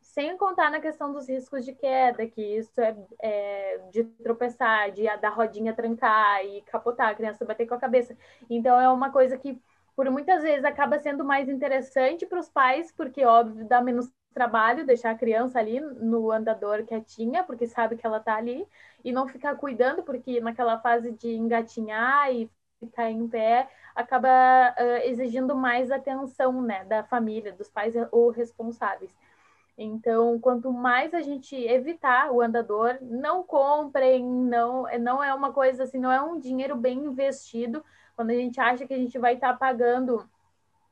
Sem 0.00 0.36
contar 0.36 0.70
na 0.70 0.80
questão 0.80 1.12
dos 1.12 1.28
riscos 1.28 1.64
de 1.64 1.74
queda, 1.74 2.26
que 2.26 2.40
isso 2.40 2.80
é, 2.80 2.96
é 3.20 3.80
de 3.90 4.04
tropeçar, 4.04 4.90
de 4.90 5.04
da 5.18 5.28
rodinha 5.28 5.74
trancar 5.74 6.44
e 6.44 6.62
capotar, 6.62 7.08
a 7.08 7.14
criança 7.14 7.44
bater 7.44 7.66
com 7.66 7.74
a 7.74 7.78
cabeça. 7.78 8.16
Então 8.48 8.80
é 8.80 8.88
uma 8.88 9.10
coisa 9.10 9.36
que 9.36 9.60
por 9.94 10.08
muitas 10.10 10.42
vezes 10.42 10.64
acaba 10.64 10.98
sendo 10.98 11.24
mais 11.24 11.48
interessante 11.48 12.24
para 12.24 12.38
os 12.38 12.48
pais, 12.48 12.92
porque 12.92 13.24
óbvio 13.24 13.66
dá 13.66 13.82
menos 13.82 14.10
trabalho 14.32 14.86
deixar 14.86 15.10
a 15.10 15.18
criança 15.18 15.58
ali 15.58 15.80
no 15.80 16.30
andador 16.30 16.84
quietinha, 16.84 17.42
porque 17.42 17.66
sabe 17.66 17.96
que 17.96 18.06
ela 18.06 18.18
está 18.18 18.36
ali, 18.36 18.64
e 19.04 19.10
não 19.10 19.26
ficar 19.26 19.56
cuidando, 19.56 20.04
porque 20.04 20.40
naquela 20.40 20.78
fase 20.78 21.10
de 21.10 21.34
engatinhar 21.34 22.32
e 22.32 22.48
ficar 22.80 23.10
em 23.10 23.26
pé, 23.28 23.68
acaba 23.94 24.28
uh, 24.28 25.08
exigindo 25.08 25.54
mais 25.54 25.90
atenção 25.90 26.62
né, 26.62 26.84
da 26.84 27.02
família, 27.02 27.52
dos 27.52 27.68
pais 27.68 27.94
ou 28.10 28.30
responsáveis. 28.30 29.10
Então, 29.76 30.40
quanto 30.40 30.72
mais 30.72 31.14
a 31.14 31.20
gente 31.20 31.54
evitar 31.54 32.32
o 32.32 32.40
andador, 32.40 32.98
não 33.00 33.44
comprem, 33.44 34.24
não, 34.24 34.86
não 34.98 35.22
é 35.22 35.32
uma 35.32 35.52
coisa 35.52 35.84
assim, 35.84 36.00
não 36.00 36.10
é 36.10 36.20
um 36.20 36.40
dinheiro 36.40 36.74
bem 36.76 36.98
investido. 36.98 37.84
Quando 38.16 38.30
a 38.30 38.34
gente 38.34 38.60
acha 38.60 38.86
que 38.86 38.94
a 38.94 38.98
gente 38.98 39.16
vai 39.18 39.34
estar 39.34 39.52
tá 39.52 39.58
pagando 39.58 40.28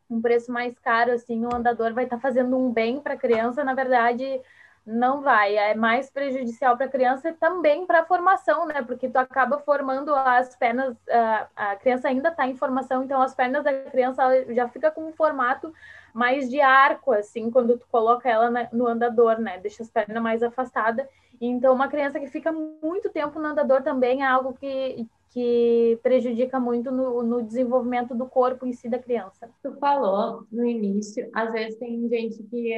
um 0.09 0.23
preço 0.23 0.53
mais 0.53 0.79
caro, 0.79 1.11
assim, 1.11 1.45
o 1.45 1.53
andador 1.53 1.93
vai 1.93 2.05
estar 2.05 2.17
tá 2.17 2.23
fazendo 2.23 2.57
um 2.57 2.71
bem 2.71 3.01
para 3.01 3.15
a 3.15 3.19
criança, 3.19 3.65
na 3.65 3.75
verdade, 3.75 4.41
não 4.87 5.21
vai, 5.21 5.57
é 5.57 5.75
mais 5.75 6.09
prejudicial 6.09 6.77
para 6.77 6.87
a 6.87 6.89
criança 6.89 7.29
e 7.31 7.33
também 7.33 7.85
para 7.85 8.01
a 8.01 8.07
formação, 8.07 8.65
né? 8.67 8.83
Porque 8.83 9.09
tu 9.09 9.17
acaba 9.17 9.59
formando 9.59 10.15
as 10.15 10.55
pernas, 10.55 10.97
a, 11.11 11.49
a 11.73 11.77
criança 11.77 12.07
ainda 12.07 12.29
está 12.29 12.47
em 12.47 12.55
formação, 12.55 13.03
então 13.03 13.21
as 13.21 13.35
pernas 13.35 13.65
da 13.65 13.73
criança 13.91 14.23
já 14.55 14.69
fica 14.69 14.91
com 14.93 15.09
um 15.09 15.13
formato 15.13 15.73
mais 16.15 16.49
de 16.49 16.61
arco, 16.61 17.11
assim, 17.13 17.51
quando 17.51 17.77
tu 17.77 17.87
coloca 17.91 18.29
ela 18.29 18.49
no 18.73 18.87
andador, 18.87 19.41
né? 19.41 19.59
Deixa 19.59 19.83
as 19.83 19.91
pernas 19.91 20.23
mais 20.23 20.43
afastadas. 20.43 21.07
Então, 21.41 21.75
uma 21.75 21.89
criança 21.89 22.21
que 22.21 22.29
fica 22.29 22.53
muito 22.53 23.11
tempo 23.11 23.41
no 23.41 23.49
andador 23.49 23.83
também 23.83 24.23
é 24.23 24.27
algo 24.27 24.55
que, 24.55 25.07
que 25.31 25.99
prejudica 26.03 26.61
muito 26.61 26.93
no, 26.93 27.23
no 27.25 27.43
desenvolvimento 27.43 28.15
do 28.15 28.25
corpo 28.27 28.65
em 28.65 28.73
si 28.73 28.89
da 28.89 28.99
criança. 28.99 29.51
Tu 29.63 29.73
falou 29.75 30.47
no 30.51 30.65
início, 30.65 31.29
às 31.35 31.53
vezes 31.53 31.77
tem 31.79 32.09
gente 32.09 32.43
que 32.45 32.73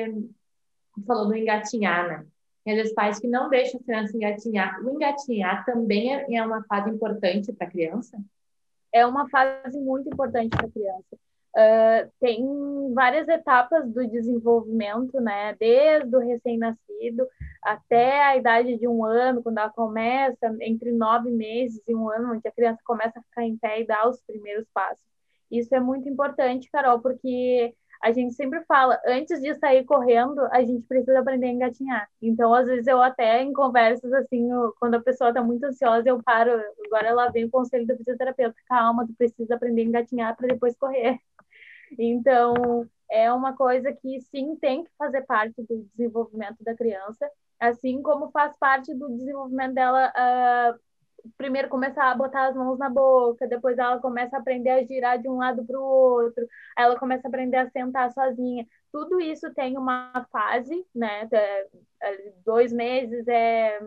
falou 1.06 1.26
do 1.26 1.36
engatinhar, 1.36 2.08
né? 2.08 2.26
Às 2.66 2.76
vezes 2.76 2.94
pais 2.94 3.18
que 3.18 3.26
não 3.26 3.48
deixam 3.48 3.80
a 3.80 3.82
criança 3.82 4.16
engatinhar. 4.16 4.84
O 4.84 4.90
engatinhar 4.90 5.64
também 5.64 6.14
é, 6.14 6.34
é 6.34 6.44
uma 6.44 6.62
fase 6.64 6.90
importante 6.90 7.52
para 7.52 7.66
a 7.66 7.70
criança? 7.70 8.18
É 8.92 9.06
uma 9.06 9.28
fase 9.28 9.78
muito 9.80 10.08
importante 10.08 10.50
para 10.50 10.66
a 10.66 10.70
criança. 10.70 11.16
Uh, 11.56 12.12
tem 12.20 12.92
várias 12.94 13.26
etapas 13.26 13.90
do 13.90 14.06
desenvolvimento, 14.06 15.18
né? 15.18 15.56
Desde 15.58 16.14
o 16.14 16.20
recém-nascido 16.20 17.26
até 17.62 18.22
a 18.22 18.36
idade 18.36 18.76
de 18.76 18.86
um 18.86 19.04
ano, 19.04 19.42
quando 19.42 19.58
ela 19.58 19.70
começa, 19.70 20.54
entre 20.60 20.92
nove 20.92 21.30
meses 21.30 21.82
e 21.88 21.94
um 21.94 22.08
ano, 22.08 22.34
onde 22.34 22.46
a 22.46 22.52
criança 22.52 22.80
começa 22.84 23.18
a 23.18 23.22
ficar 23.22 23.44
em 23.44 23.56
pé 23.56 23.80
e 23.80 23.86
dar 23.86 24.08
os 24.08 24.20
primeiros 24.22 24.66
passos. 24.72 25.04
Isso 25.50 25.74
é 25.74 25.80
muito 25.80 26.08
importante, 26.08 26.70
Carol, 26.70 27.00
porque 27.00 27.74
a 28.02 28.12
gente 28.12 28.34
sempre 28.34 28.64
fala, 28.64 29.00
antes 29.06 29.40
de 29.40 29.54
sair 29.56 29.84
correndo, 29.84 30.40
a 30.52 30.60
gente 30.60 30.86
precisa 30.86 31.18
aprender 31.18 31.46
a 31.46 31.50
engatinhar. 31.50 32.08
Então, 32.22 32.54
às 32.54 32.66
vezes, 32.66 32.86
eu 32.86 33.02
até 33.02 33.42
em 33.42 33.52
conversas, 33.52 34.12
assim, 34.12 34.48
quando 34.78 34.94
a 34.94 35.00
pessoa 35.02 35.30
está 35.30 35.42
muito 35.42 35.64
ansiosa, 35.64 36.08
eu 36.08 36.22
paro, 36.22 36.52
agora 36.86 37.08
ela 37.08 37.28
vem 37.30 37.44
o 37.46 37.50
conselho 37.50 37.86
do 37.86 37.96
fisioterapeuta, 37.96 38.56
calma, 38.68 39.06
tu 39.06 39.14
precisa 39.14 39.54
aprender 39.56 39.82
a 39.82 39.84
engatinhar 39.84 40.36
para 40.36 40.48
depois 40.48 40.76
correr. 40.76 41.18
Então, 41.98 42.86
é 43.10 43.32
uma 43.32 43.56
coisa 43.56 43.90
que, 43.92 44.20
sim, 44.20 44.56
tem 44.56 44.84
que 44.84 44.90
fazer 44.98 45.22
parte 45.22 45.54
do 45.62 45.88
desenvolvimento 45.96 46.62
da 46.62 46.74
criança, 46.74 47.26
assim 47.58 48.02
como 48.02 48.30
faz 48.30 48.54
parte 48.58 48.94
do 48.94 49.08
desenvolvimento 49.16 49.74
dela 49.74 50.12
uh, 50.14 50.78
primeiro 51.36 51.68
começar 51.68 52.10
a 52.10 52.14
botar 52.14 52.48
as 52.48 52.56
mãos 52.56 52.78
na 52.78 52.88
boca, 52.88 53.46
depois 53.46 53.78
ela 53.78 54.00
começa 54.00 54.36
a 54.36 54.40
aprender 54.40 54.70
a 54.70 54.84
girar 54.84 55.20
de 55.20 55.28
um 55.28 55.38
lado 55.38 55.64
para 55.64 55.78
o 55.78 55.82
outro, 55.82 56.46
ela 56.76 56.98
começa 56.98 57.26
a 57.26 57.30
aprender 57.30 57.56
a 57.56 57.70
sentar 57.70 58.12
sozinha. 58.12 58.66
Tudo 58.92 59.20
isso 59.20 59.52
tem 59.54 59.76
uma 59.76 60.26
fase, 60.32 60.86
né? 60.94 61.28
É, 61.32 62.32
dois 62.44 62.72
meses 62.72 63.26
é, 63.28 63.78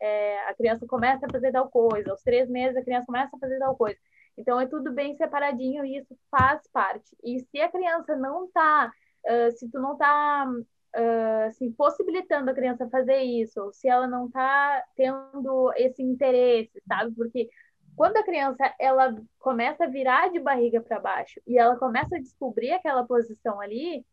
é, 0.00 0.48
a 0.48 0.54
criança 0.54 0.86
começa 0.86 1.26
a 1.26 1.30
fazer 1.30 1.52
tal 1.52 1.68
coisa, 1.70 2.10
aos 2.10 2.22
três 2.22 2.48
meses 2.48 2.76
a 2.76 2.82
criança 2.82 3.06
começa 3.06 3.36
a 3.36 3.38
fazer 3.38 3.58
tal 3.58 3.76
coisa. 3.76 3.98
Então 4.36 4.60
é 4.60 4.66
tudo 4.66 4.92
bem 4.92 5.16
separadinho 5.16 5.84
e 5.84 5.98
isso 5.98 6.16
faz 6.30 6.66
parte. 6.72 7.16
E 7.22 7.40
se 7.40 7.60
a 7.60 7.70
criança 7.70 8.16
não 8.16 8.46
está, 8.46 8.92
uh, 9.26 9.52
se 9.56 9.70
tu 9.70 9.80
não 9.80 9.92
está 9.92 10.46
uh, 10.94 11.48
assim, 11.48 11.72
possibilitando 11.72 12.50
a 12.50 12.54
criança 12.54 12.88
fazer 12.88 13.18
isso, 13.22 13.60
ou 13.60 13.72
se 13.72 13.88
ela 13.88 14.06
não 14.06 14.26
está 14.26 14.82
tendo 14.96 15.72
esse 15.76 16.02
interesse, 16.02 16.82
sabe? 16.86 17.12
Porque 17.14 17.48
quando 17.96 18.16
a 18.16 18.24
criança 18.24 18.74
ela 18.78 19.14
começa 19.38 19.84
a 19.84 19.88
virar 19.88 20.30
de 20.30 20.40
barriga 20.40 20.80
para 20.80 21.00
baixo 21.00 21.40
e 21.46 21.58
ela 21.58 21.76
começa 21.76 22.16
a 22.16 22.20
descobrir 22.20 22.72
aquela 22.72 23.04
posição 23.04 23.60
ali, 23.60 24.04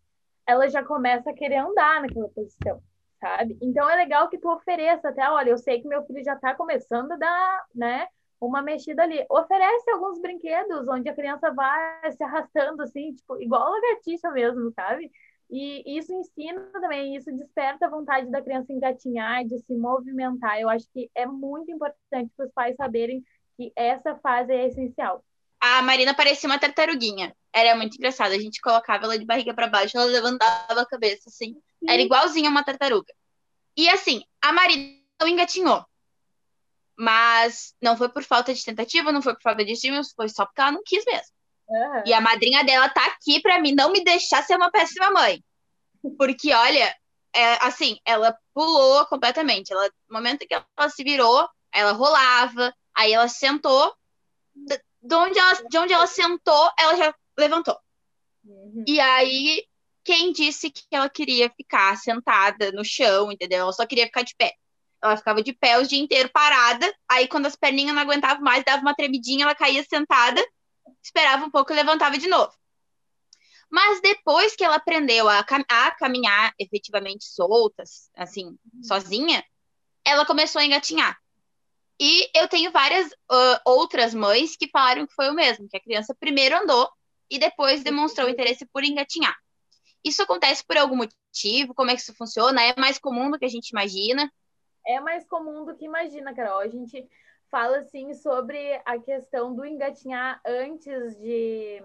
ela 0.45 0.67
já 0.69 0.83
começa 0.83 1.29
a 1.29 1.33
querer 1.33 1.57
andar 1.57 2.01
naquela 2.01 2.29
posição, 2.29 2.81
sabe? 3.19 3.57
Então 3.61 3.89
é 3.89 3.95
legal 3.95 4.29
que 4.29 4.37
tu 4.37 4.49
ofereça 4.49 5.09
até, 5.09 5.29
olha, 5.29 5.51
eu 5.51 5.57
sei 5.57 5.81
que 5.81 5.87
meu 5.87 6.03
filho 6.05 6.23
já 6.23 6.33
está 6.33 6.53
começando 6.55 7.11
a 7.13 7.17
dar, 7.17 7.65
né, 7.73 8.07
uma 8.39 8.61
mexida 8.61 9.03
ali. 9.03 9.23
Oferece 9.29 9.89
alguns 9.91 10.19
brinquedos 10.19 10.87
onde 10.87 11.07
a 11.07 11.15
criança 11.15 11.51
vai 11.51 12.11
se 12.11 12.23
arrastando 12.23 12.81
assim, 12.81 13.13
tipo, 13.13 13.39
igual 13.41 13.71
lagartixa 13.71 14.31
mesmo, 14.31 14.71
sabe? 14.71 15.11
E 15.51 15.97
isso 15.97 16.13
ensina 16.13 16.61
também, 16.71 17.17
isso 17.17 17.29
desperta 17.33 17.85
a 17.85 17.89
vontade 17.89 18.31
da 18.31 18.41
criança 18.41 18.71
engatinhar, 18.71 19.43
de 19.43 19.59
se 19.59 19.75
movimentar. 19.75 20.59
Eu 20.61 20.69
acho 20.69 20.87
que 20.93 21.11
é 21.13 21.25
muito 21.25 21.69
importante 21.69 22.31
para 22.37 22.45
os 22.45 22.53
pais 22.53 22.75
saberem 22.77 23.21
que 23.57 23.71
essa 23.75 24.15
fase 24.15 24.53
é 24.53 24.67
essencial. 24.67 25.23
A 25.59 25.81
Marina 25.81 26.13
parecia 26.13 26.49
uma 26.49 26.57
tartaruguinha. 26.57 27.35
Era 27.53 27.75
muito 27.75 27.95
engraçado. 27.95 28.31
A 28.31 28.39
gente 28.39 28.61
colocava 28.61 29.03
ela 29.03 29.19
de 29.19 29.25
barriga 29.25 29.53
para 29.53 29.67
baixo, 29.67 29.97
ela 29.97 30.05
levantava 30.05 30.81
a 30.81 30.85
cabeça 30.85 31.27
assim. 31.27 31.53
Sim. 31.53 31.85
Era 31.87 32.01
igualzinha 32.01 32.49
uma 32.49 32.63
tartaruga. 32.63 33.13
E 33.75 33.89
assim, 33.89 34.23
a 34.41 34.53
Marina 34.53 34.99
não 35.19 35.27
engatinhou. 35.27 35.85
Mas 36.97 37.75
não 37.81 37.97
foi 37.97 38.07
por 38.07 38.23
falta 38.23 38.53
de 38.53 38.63
tentativa, 38.63 39.11
não 39.11 39.21
foi 39.21 39.33
por 39.33 39.41
falta 39.41 39.65
de 39.65 39.73
estímulo, 39.73 40.01
foi 40.15 40.29
só 40.29 40.45
porque 40.45 40.61
ela 40.61 40.71
não 40.71 40.83
quis 40.83 41.03
mesmo. 41.05 41.33
Uhum. 41.71 42.03
E 42.05 42.13
a 42.13 42.19
madrinha 42.19 42.63
dela 42.65 42.89
tá 42.89 43.05
aqui 43.05 43.41
para 43.41 43.59
mim 43.59 43.73
não 43.73 43.91
me 43.91 44.03
deixar 44.03 44.43
ser 44.43 44.57
uma 44.57 44.69
péssima 44.69 45.09
mãe. 45.09 45.41
Porque, 46.17 46.53
olha, 46.53 46.93
é, 47.33 47.65
assim, 47.65 47.97
ela 48.05 48.37
pulou 48.53 49.05
completamente. 49.05 49.71
Ela, 49.71 49.85
no 50.09 50.17
momento 50.17 50.45
que 50.45 50.53
ela 50.53 50.89
se 50.89 51.03
virou, 51.03 51.47
ela 51.71 51.93
rolava, 51.93 52.73
aí 52.93 53.13
ela 53.13 53.29
sentou. 53.29 53.93
De 54.53 55.15
onde 55.15 55.39
ela, 55.39 55.53
de 55.69 55.77
onde 55.77 55.93
ela 55.93 56.07
sentou, 56.07 56.71
ela 56.77 56.95
já 56.97 57.15
levantou. 57.37 57.77
Uhum. 58.43 58.83
E 58.85 58.99
aí, 58.99 59.65
quem 60.03 60.33
disse 60.33 60.69
que 60.69 60.83
ela 60.91 61.09
queria 61.09 61.49
ficar 61.51 61.95
sentada 61.97 62.71
no 62.73 62.83
chão, 62.83 63.31
entendeu? 63.31 63.61
Ela 63.61 63.71
só 63.71 63.85
queria 63.85 64.05
ficar 64.05 64.23
de 64.23 64.35
pé. 64.35 64.53
Ela 65.01 65.15
ficava 65.15 65.41
de 65.41 65.53
pé 65.53 65.79
o 65.79 65.87
dia 65.87 65.99
inteiro 65.99 66.29
parada. 66.33 66.93
Aí, 67.09 67.29
quando 67.29 67.45
as 67.45 67.55
perninhas 67.55 67.95
não 67.95 68.01
aguentavam 68.01 68.43
mais, 68.43 68.63
dava 68.65 68.81
uma 68.81 68.93
tremidinha, 68.93 69.45
ela 69.45 69.55
caía 69.55 69.83
sentada 69.89 70.43
esperava 71.01 71.45
um 71.45 71.51
pouco 71.51 71.71
e 71.71 71.75
levantava 71.75 72.17
de 72.17 72.27
novo. 72.27 72.53
Mas 73.69 74.01
depois 74.01 74.55
que 74.55 74.63
ela 74.63 74.75
aprendeu 74.75 75.29
a, 75.29 75.43
cam 75.43 75.63
a 75.69 75.91
caminhar 75.91 76.53
efetivamente 76.59 77.23
soltas, 77.23 78.09
assim, 78.15 78.47
uhum. 78.47 78.83
sozinha, 78.83 79.43
ela 80.03 80.25
começou 80.25 80.59
a 80.59 80.65
engatinhar. 80.65 81.17
E 81.99 82.29
eu 82.35 82.47
tenho 82.47 82.71
várias 82.71 83.07
uh, 83.11 83.61
outras 83.65 84.13
mães 84.13 84.57
que 84.57 84.67
falaram 84.67 85.05
que 85.05 85.13
foi 85.13 85.29
o 85.29 85.35
mesmo, 85.35 85.69
que 85.69 85.77
a 85.77 85.81
criança 85.81 86.15
primeiro 86.19 86.57
andou 86.57 86.89
e 87.29 87.39
depois 87.39 87.83
demonstrou 87.83 88.27
interesse 88.27 88.65
por 88.65 88.83
engatinhar. 88.83 89.37
Isso 90.03 90.21
acontece 90.21 90.65
por 90.65 90.77
algum 90.77 90.95
motivo? 90.95 91.75
Como 91.75 91.91
é 91.91 91.95
que 91.95 92.01
isso 92.01 92.15
funciona? 92.15 92.61
É 92.61 92.73
mais 92.77 92.97
comum 92.97 93.29
do 93.29 93.37
que 93.37 93.45
a 93.45 93.49
gente 93.49 93.69
imagina? 93.69 94.29
É 94.85 94.99
mais 94.99 95.25
comum 95.27 95.63
do 95.63 95.75
que 95.75 95.85
imagina, 95.85 96.33
Carol. 96.33 96.59
A 96.59 96.67
gente 96.67 97.07
fala 97.51 97.79
assim 97.79 98.13
sobre 98.13 98.81
a 98.85 98.97
questão 98.97 99.53
do 99.53 99.65
engatinhar 99.65 100.41
antes 100.45 101.19
de, 101.19 101.83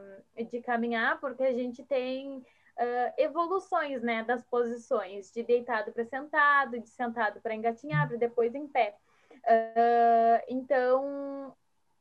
de 0.50 0.62
caminhar, 0.62 1.20
porque 1.20 1.42
a 1.42 1.52
gente 1.52 1.84
tem 1.84 2.38
uh, 2.38 3.12
evoluções 3.18 4.00
né, 4.00 4.22
das 4.22 4.44
posições, 4.44 5.30
de 5.32 5.42
deitado 5.42 5.92
para 5.92 6.04
sentado, 6.04 6.78
de 6.78 6.88
sentado 6.88 7.40
para 7.40 7.54
engatinhar, 7.54 8.06
para 8.06 8.16
depois 8.16 8.54
em 8.54 8.68
pé. 8.68 8.96
Uh, 9.32 10.44
então, 10.48 11.54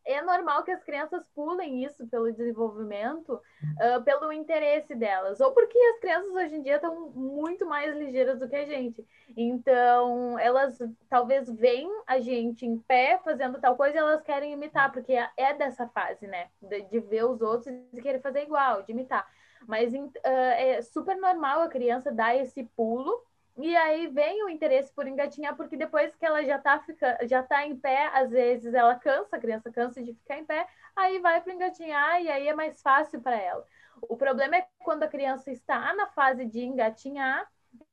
é 0.05 0.21
normal 0.21 0.63
que 0.63 0.71
as 0.71 0.83
crianças 0.83 1.25
pulem 1.33 1.83
isso 1.83 2.05
pelo 2.07 2.31
desenvolvimento, 2.31 3.33
uh, 3.33 4.03
pelo 4.03 4.31
interesse 4.31 4.93
delas, 4.93 5.39
ou 5.39 5.51
porque 5.51 5.77
as 5.77 5.99
crianças 5.99 6.31
hoje 6.31 6.55
em 6.55 6.61
dia 6.61 6.75
estão 6.75 7.09
muito 7.09 7.65
mais 7.65 7.95
ligeiras 7.95 8.39
do 8.39 8.47
que 8.47 8.55
a 8.55 8.65
gente. 8.65 9.03
Então, 9.35 10.37
elas 10.37 10.77
talvez 11.09 11.49
veem 11.49 11.89
a 12.05 12.19
gente 12.19 12.65
em 12.65 12.77
pé 12.77 13.19
fazendo 13.23 13.59
tal 13.59 13.75
coisa 13.75 13.95
e 13.95 13.99
elas 13.99 14.21
querem 14.21 14.53
imitar, 14.53 14.91
porque 14.91 15.13
é, 15.13 15.29
é 15.35 15.53
dessa 15.53 15.87
fase, 15.87 16.27
né? 16.27 16.49
De, 16.61 16.83
de 16.83 16.99
ver 16.99 17.25
os 17.25 17.41
outros 17.41 17.75
e 17.91 18.01
querer 18.01 18.21
fazer 18.21 18.43
igual, 18.43 18.83
de 18.83 18.91
imitar. 18.91 19.27
Mas 19.67 19.91
uh, 19.91 20.11
é 20.23 20.81
super 20.83 21.17
normal 21.17 21.61
a 21.61 21.67
criança 21.67 22.11
dar 22.11 22.35
esse 22.35 22.63
pulo 22.75 23.24
e 23.57 23.75
aí 23.75 24.07
vem 24.07 24.43
o 24.43 24.49
interesse 24.49 24.91
por 24.93 25.07
engatinhar, 25.07 25.55
porque 25.55 25.77
depois 25.77 26.15
que 26.15 26.25
ela 26.25 26.43
já 26.43 26.57
está 26.57 26.83
já 27.23 27.43
tá 27.43 27.65
em 27.65 27.75
pé, 27.77 28.07
às 28.13 28.29
vezes 28.31 28.73
ela 28.73 28.95
cansa, 28.95 29.37
a 29.37 29.39
criança 29.39 29.71
cansa 29.71 30.03
de 30.03 30.13
ficar 30.13 30.37
em 30.37 30.45
pé, 30.45 30.67
aí 30.95 31.19
vai 31.19 31.41
para 31.41 31.53
engatinhar 31.53 32.21
e 32.21 32.29
aí 32.29 32.47
é 32.47 32.53
mais 32.53 32.81
fácil 32.81 33.21
para 33.21 33.37
ela. 33.37 33.65
O 34.01 34.17
problema 34.17 34.57
é 34.57 34.67
quando 34.79 35.03
a 35.03 35.07
criança 35.07 35.51
está 35.51 35.93
na 35.93 36.07
fase 36.07 36.45
de 36.45 36.61
engatinhar, 36.61 37.49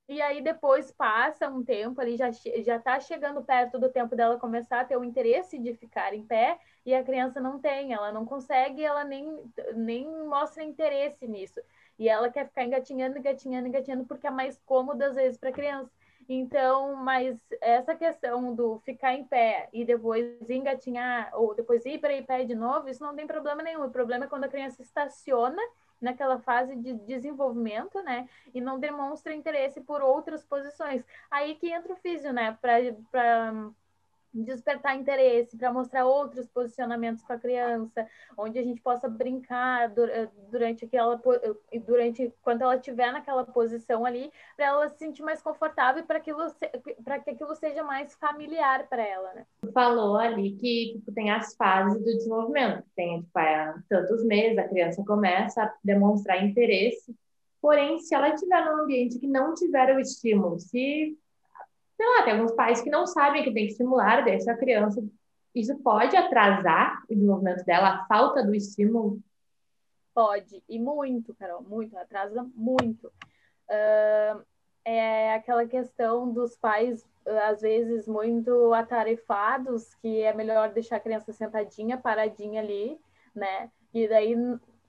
e 0.09 0.21
aí 0.21 0.43
depois 0.43 0.91
passa 0.91 1.49
um 1.49 1.65
tempo 1.65 2.01
ali, 2.01 2.17
já 2.17 2.31
já 2.31 2.77
está 2.77 3.01
chegando 3.01 3.43
perto 3.43 3.79
do 3.79 3.88
tempo 3.88 4.15
dela 4.15 4.38
começar 4.38 4.81
a 4.81 4.85
ter 4.85 4.97
o 4.97 5.05
interesse 5.05 5.59
de 5.59 5.75
ficar 5.75 6.12
em 6.15 6.25
pé, 6.25 6.59
e 6.85 6.95
a 6.95 7.03
criança 7.03 7.41
não 7.41 7.59
tem, 7.59 7.93
ela 7.93 8.12
não 8.12 8.27
consegue, 8.27 8.85
ela 8.85 9.05
nem, 9.05 9.43
nem 9.75 10.07
mostra 10.27 10.62
interesse 10.62 11.27
nisso. 11.27 11.61
E 11.99 12.09
ela 12.09 12.31
quer 12.31 12.47
ficar 12.49 12.65
engatinhando, 12.65 13.19
engatinhando, 13.19 13.69
engatinhando, 13.69 14.05
porque 14.05 14.27
é 14.27 14.31
mais 14.31 14.61
cômodo 14.67 15.03
às 15.03 15.15
vezes 15.15 15.38
para 15.38 15.53
criança. 15.53 15.91
Então, 16.29 16.97
mas 16.97 17.38
essa 17.61 17.95
questão 17.95 18.55
do 18.55 18.79
ficar 18.81 19.15
em 19.15 19.25
pé 19.25 19.69
e 19.73 19.85
depois 19.85 20.49
engatinhar, 20.49 21.31
ou 21.35 21.55
depois 21.55 21.85
ir 21.85 21.99
para 21.99 22.15
ir 22.15 22.25
pé 22.25 22.45
de 22.45 22.55
novo, 22.55 22.88
isso 22.88 23.03
não 23.03 23.15
tem 23.15 23.27
problema 23.27 23.62
nenhum. 23.62 23.85
O 23.85 23.91
problema 23.91 24.25
é 24.25 24.29
quando 24.29 24.45
a 24.45 24.49
criança 24.49 24.83
estaciona 24.83 25.62
naquela 26.03 26.38
fase 26.41 26.77
de 26.77 26.95
desenvolvimento, 26.95 28.03
né? 28.03 28.29
E 28.53 28.61
não 28.61 28.79
demonstra 28.79 29.35
interesse 29.35 29.81
por 29.81 30.03
outras 30.03 30.45
posições. 30.45 31.05
Aí 31.31 31.55
que 31.55 31.71
entra 31.71 31.93
o 31.93 31.97
físio, 31.97 32.33
né? 32.33 32.59
Para 32.61 33.71
despertar 34.33 34.97
interesse, 34.97 35.57
para 35.57 35.73
mostrar 35.73 36.07
outros 36.07 36.49
posicionamentos 36.49 37.23
com 37.23 37.33
a 37.33 37.38
criança, 37.38 38.07
onde 38.37 38.59
a 38.59 38.62
gente 38.62 38.81
possa 38.81 39.09
brincar 39.09 39.92
eh, 39.97 40.29
durante 40.51 40.85
aquela 40.85 41.21
eh, 41.73 41.79
durante 41.81 42.33
quando 42.42 42.62
ela 42.62 42.77
estiver 42.77 43.12
naquela 43.12 43.45
posição 43.45 44.07
ali, 44.07 44.33
para 44.57 44.66
ela 44.66 44.88
se 44.88 44.99
sentir 44.99 45.23
mais 45.23 45.42
confortável 45.42 46.05
para 46.05 46.18
aquilo 46.18 46.42
para 47.05 47.18
que 47.18 47.31
aquilo 47.31 47.55
seja 47.55 47.85
mais 47.85 48.14
familiar 48.14 48.88
para 48.88 49.07
ela, 49.07 49.35
né? 49.35 49.47
Falou 49.73 50.16
ali 50.16 50.53
que 50.57 50.95
tipo, 50.95 51.12
tem 51.12 51.31
as 51.31 51.55
fases 51.55 51.99
do 51.99 52.05
desenvolvimento, 52.05 52.85
tem 52.97 53.21
tipo, 53.23 53.38
é, 53.38 53.75
tantos 53.88 54.25
meses 54.25 54.59
a 54.59 54.68
criança 54.68 55.05
começa 55.05 55.62
a 55.62 55.75
demonstrar 55.85 56.42
interesse, 56.42 57.14
porém 57.61 57.99
se 57.99 58.14
ela 58.14 58.31
estiver 58.31 58.64
num 58.64 58.83
ambiente 58.83 59.18
que 59.18 59.27
não 59.27 59.55
tiver 59.55 59.95
o 59.95 60.01
estímulo, 60.01 60.59
se 60.59 61.16
sei 62.03 62.11
lá, 62.11 62.23
tem 62.25 62.33
alguns 62.33 62.53
pais 62.53 62.81
que 62.81 62.91
não 62.91 63.07
sabem 63.07 63.45
que 63.45 63.53
tem 63.53 63.67
que 63.67 63.73
estimular, 63.73 64.25
deixa 64.25 64.51
a 64.51 64.57
criança. 64.57 65.01
Isso 65.55 65.79
pode 65.79 66.17
atrasar 66.17 67.01
o 67.09 67.15
desenvolvimento 67.15 67.65
dela, 67.65 67.91
a 67.91 68.07
falta 68.07 68.43
do 68.43 68.53
estímulo? 68.55 69.21
Pode, 70.12 70.62
e 70.69 70.81
muito, 70.81 71.33
Carol, 71.35 71.62
muito, 71.62 71.97
atrasa 71.97 72.45
muito. 72.57 73.07
Uh, 73.07 74.45
é 74.85 75.35
aquela 75.35 75.65
questão 75.65 76.33
dos 76.33 76.57
pais, 76.57 77.07
às 77.49 77.61
vezes, 77.61 78.09
muito 78.09 78.75
atarefados, 78.75 79.95
que 79.97 80.23
é 80.23 80.35
melhor 80.35 80.71
deixar 80.71 80.97
a 80.97 81.01
criança 81.01 81.33
sentadinha, 81.33 81.97
paradinha 81.97 82.61
ali, 82.61 82.99
né? 83.33 83.71
E 83.95 84.09
daí 84.09 84.35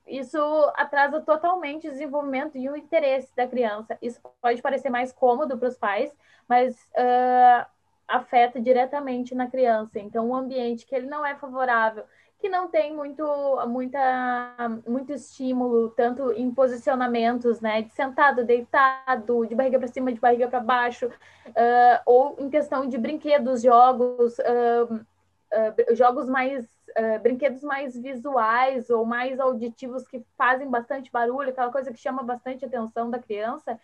isso 0.08 0.38
atrasa 0.76 1.22
totalmente 1.22 1.88
o 1.88 1.92
desenvolvimento 1.92 2.58
e 2.58 2.70
o 2.70 2.76
interesse 2.76 3.34
da 3.36 3.48
criança. 3.48 3.98
Isso 4.02 4.20
pode 4.42 4.62
parecer 4.62 4.90
mais 4.90 5.12
cômodo 5.12 5.58
para 5.58 5.70
os 5.70 5.78
pais, 5.78 6.14
mas 6.48 6.76
uh, 6.76 7.66
afeta 8.08 8.60
diretamente 8.60 9.34
na 9.34 9.50
criança. 9.50 10.00
Então, 10.00 10.30
um 10.30 10.36
ambiente 10.36 10.86
que 10.86 10.96
ele 10.96 11.08
não 11.08 11.26
é 11.26 11.36
favorável, 11.36 12.04
que 12.38 12.50
não 12.50 12.68
tem 12.68 12.94
muito, 12.94 13.26
muita, 13.68 14.82
muito 14.86 15.14
estímulo, 15.14 15.92
tanto 15.92 16.34
em 16.34 16.54
posicionamentos, 16.54 17.62
né, 17.62 17.82
de 17.82 17.94
sentado, 17.94 18.44
deitado, 18.44 19.46
de 19.48 19.56
barriga 19.56 19.80
para 19.80 19.88
cima, 19.88 20.12
de 20.12 20.20
barriga 20.20 20.50
para 20.50 20.60
baixo, 20.60 21.08
uh, 21.08 22.02
ou 22.06 22.36
em 22.38 22.50
questão 22.50 22.86
de 22.86 22.98
brinquedos, 22.98 23.62
jogos, 23.62 24.38
uh, 24.40 25.96
jogos 25.96 26.28
mais 26.28 26.68
uh, 26.98 27.20
brinquedos 27.22 27.64
mais 27.64 27.98
visuais 27.98 28.90
ou 28.90 29.06
mais 29.06 29.40
auditivos 29.40 30.08
que 30.08 30.24
fazem 30.38 30.70
bastante 30.70 31.12
barulho, 31.12 31.50
aquela 31.50 31.72
coisa 31.72 31.92
que 31.92 32.00
chama 32.00 32.24
bastante 32.24 32.66
atenção 32.66 33.10
da 33.10 33.20
criança, 33.20 33.80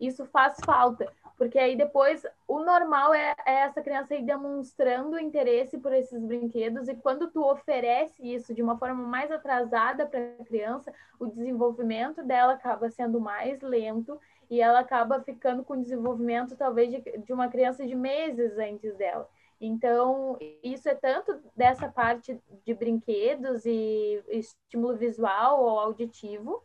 isso 0.00 0.24
faz 0.26 0.56
falta, 0.64 1.12
porque 1.38 1.58
aí 1.58 1.76
depois 1.76 2.26
o 2.48 2.58
normal 2.58 3.14
é, 3.14 3.34
é 3.46 3.52
essa 3.60 3.80
criança 3.80 4.16
ir 4.16 4.24
demonstrando 4.24 5.18
interesse 5.18 5.78
por 5.78 5.92
esses 5.92 6.20
brinquedos 6.20 6.88
e 6.88 6.94
quando 6.96 7.30
tu 7.30 7.40
oferece 7.44 8.20
isso 8.22 8.52
de 8.52 8.62
uma 8.62 8.76
forma 8.76 9.06
mais 9.06 9.30
atrasada 9.30 10.04
para 10.04 10.18
a 10.40 10.44
criança, 10.44 10.92
o 11.20 11.26
desenvolvimento 11.26 12.22
dela 12.24 12.54
acaba 12.54 12.90
sendo 12.90 13.20
mais 13.20 13.60
lento 13.60 14.18
e 14.50 14.60
ela 14.60 14.80
acaba 14.80 15.20
ficando 15.20 15.62
com 15.62 15.80
desenvolvimento 15.80 16.56
talvez 16.56 16.90
de, 16.90 17.00
de 17.18 17.32
uma 17.32 17.48
criança 17.48 17.86
de 17.86 17.94
meses 17.94 18.58
antes 18.58 18.96
dela. 18.96 19.28
Então, 19.64 20.36
isso 20.60 20.88
é 20.88 20.94
tanto 20.96 21.40
dessa 21.54 21.88
parte 21.88 22.36
de 22.66 22.74
brinquedos 22.74 23.64
e 23.64 24.20
estímulo 24.28 24.96
visual 24.96 25.62
ou 25.62 25.78
auditivo, 25.78 26.64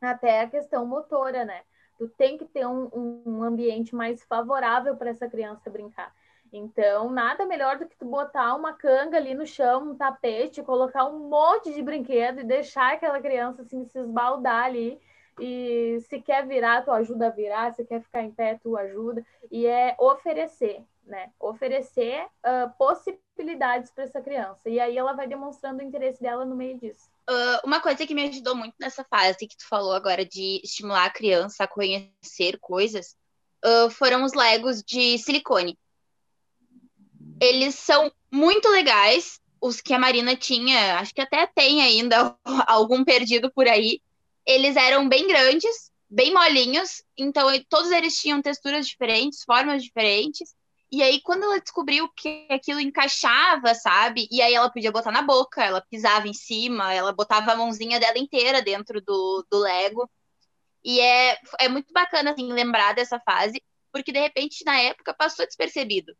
até 0.00 0.42
a 0.42 0.48
questão 0.48 0.86
motora, 0.86 1.44
né? 1.44 1.62
Tu 1.98 2.08
tem 2.10 2.38
que 2.38 2.44
ter 2.44 2.64
um, 2.64 2.88
um 3.26 3.42
ambiente 3.42 3.92
mais 3.92 4.22
favorável 4.22 4.96
para 4.96 5.10
essa 5.10 5.28
criança 5.28 5.68
brincar. 5.68 6.14
Então, 6.52 7.10
nada 7.10 7.44
melhor 7.44 7.76
do 7.76 7.86
que 7.86 7.96
tu 7.96 8.04
botar 8.04 8.54
uma 8.54 8.72
canga 8.72 9.16
ali 9.16 9.34
no 9.34 9.44
chão, 9.44 9.90
um 9.90 9.96
tapete, 9.96 10.62
colocar 10.62 11.06
um 11.06 11.28
monte 11.28 11.74
de 11.74 11.82
brinquedo 11.82 12.40
e 12.40 12.44
deixar 12.44 12.92
aquela 12.92 13.20
criança 13.20 13.62
assim 13.62 13.84
se 13.84 13.98
esbaldar 13.98 14.66
ali. 14.66 15.00
E 15.40 15.98
se 16.02 16.20
quer 16.20 16.46
virar, 16.46 16.84
tu 16.84 16.92
ajuda 16.92 17.26
a 17.26 17.30
virar, 17.30 17.72
se 17.72 17.84
quer 17.84 18.00
ficar 18.00 18.22
em 18.22 18.30
pé, 18.30 18.60
tu 18.62 18.76
ajuda. 18.76 19.26
E 19.50 19.66
é 19.66 19.96
oferecer 19.98 20.84
né? 21.12 21.30
Oferecer 21.38 22.24
uh, 22.24 22.72
possibilidades 22.78 23.90
para 23.90 24.04
essa 24.04 24.20
criança. 24.22 24.70
E 24.70 24.80
aí 24.80 24.96
ela 24.96 25.12
vai 25.12 25.28
demonstrando 25.28 25.82
o 25.82 25.84
interesse 25.84 26.22
dela 26.22 26.42
no 26.46 26.56
meio 26.56 26.78
disso. 26.78 27.06
Uh, 27.28 27.66
uma 27.66 27.80
coisa 27.80 28.06
que 28.06 28.14
me 28.14 28.28
ajudou 28.28 28.56
muito 28.56 28.74
nessa 28.80 29.04
fase 29.04 29.46
que 29.46 29.56
tu 29.56 29.68
falou 29.68 29.92
agora 29.92 30.24
de 30.24 30.62
estimular 30.64 31.04
a 31.04 31.10
criança 31.10 31.64
a 31.64 31.68
conhecer 31.68 32.58
coisas 32.60 33.14
uh, 33.62 33.90
foram 33.90 34.24
os 34.24 34.32
Legos 34.32 34.82
de 34.82 35.18
silicone. 35.18 35.78
Eles 37.38 37.74
são 37.74 38.10
muito 38.30 38.68
legais. 38.70 39.38
Os 39.60 39.80
que 39.80 39.94
a 39.94 39.98
Marina 39.98 40.34
tinha, 40.34 40.98
acho 40.98 41.14
que 41.14 41.20
até 41.20 41.46
tem 41.46 41.82
ainda 41.82 42.36
algum 42.66 43.04
perdido 43.04 43.52
por 43.52 43.68
aí. 43.68 44.00
Eles 44.46 44.74
eram 44.76 45.08
bem 45.08 45.28
grandes, 45.28 45.92
bem 46.10 46.32
molinhos, 46.32 47.04
então 47.16 47.46
todos 47.68 47.92
eles 47.92 48.18
tinham 48.18 48.42
texturas 48.42 48.88
diferentes, 48.88 49.44
formas 49.44 49.84
diferentes. 49.84 50.52
E 50.92 51.02
aí, 51.02 51.22
quando 51.22 51.44
ela 51.44 51.58
descobriu 51.58 52.06
que 52.14 52.46
aquilo 52.50 52.78
encaixava, 52.78 53.74
sabe? 53.74 54.28
E 54.30 54.42
aí 54.42 54.52
ela 54.52 54.70
podia 54.70 54.92
botar 54.92 55.10
na 55.10 55.22
boca, 55.22 55.64
ela 55.64 55.80
pisava 55.80 56.28
em 56.28 56.34
cima, 56.34 56.92
ela 56.92 57.14
botava 57.14 57.52
a 57.52 57.56
mãozinha 57.56 57.98
dela 57.98 58.18
inteira 58.18 58.60
dentro 58.60 59.00
do, 59.00 59.46
do 59.50 59.58
Lego. 59.58 60.10
E 60.84 61.00
é, 61.00 61.38
é 61.60 61.68
muito 61.68 61.92
bacana, 61.94 62.32
assim, 62.32 62.52
lembrar 62.52 62.94
dessa 62.94 63.18
fase, 63.20 63.62
porque 63.90 64.12
de 64.12 64.18
repente, 64.20 64.64
na 64.66 64.78
época, 64.80 65.14
passou 65.14 65.46
despercebido. 65.46 66.14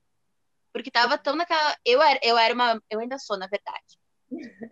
Porque 0.72 0.90
tava 0.90 1.18
tão 1.18 1.36
naquela. 1.36 1.76
Eu 1.84 2.00
era, 2.00 2.20
eu 2.22 2.38
era 2.38 2.54
uma. 2.54 2.82
Eu 2.88 3.00
ainda 3.00 3.18
sou, 3.18 3.36
na 3.36 3.46
verdade. 3.46 3.98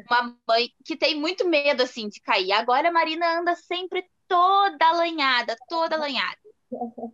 Uma 0.08 0.34
mãe 0.48 0.70
que 0.82 0.96
tem 0.96 1.14
muito 1.14 1.46
medo, 1.46 1.82
assim, 1.82 2.08
de 2.08 2.20
cair. 2.20 2.52
Agora 2.52 2.88
a 2.88 2.92
Marina 2.92 3.38
anda 3.38 3.54
sempre 3.54 4.08
toda 4.26 4.86
alanhada, 4.86 5.56
toda 5.68 5.96
alanhada. 5.96 6.38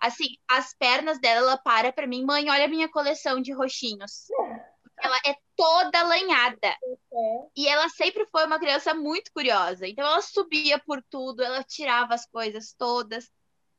Assim, 0.00 0.36
as 0.48 0.74
pernas 0.74 1.18
dela, 1.20 1.40
ela 1.40 1.58
para 1.58 1.92
pra 1.92 2.06
mim, 2.06 2.24
mãe, 2.24 2.50
olha 2.50 2.66
a 2.66 2.68
minha 2.68 2.88
coleção 2.88 3.40
de 3.40 3.52
roxinhos. 3.52 4.26
Ela 4.98 5.16
é 5.26 5.34
toda 5.56 6.02
lanhada. 6.02 6.76
E 7.56 7.66
ela 7.66 7.88
sempre 7.88 8.26
foi 8.26 8.44
uma 8.46 8.58
criança 8.58 8.94
muito 8.94 9.32
curiosa. 9.32 9.86
Então 9.86 10.06
ela 10.06 10.20
subia 10.22 10.78
por 10.78 11.02
tudo, 11.10 11.42
ela 11.42 11.62
tirava 11.62 12.14
as 12.14 12.26
coisas 12.26 12.74
todas. 12.78 13.30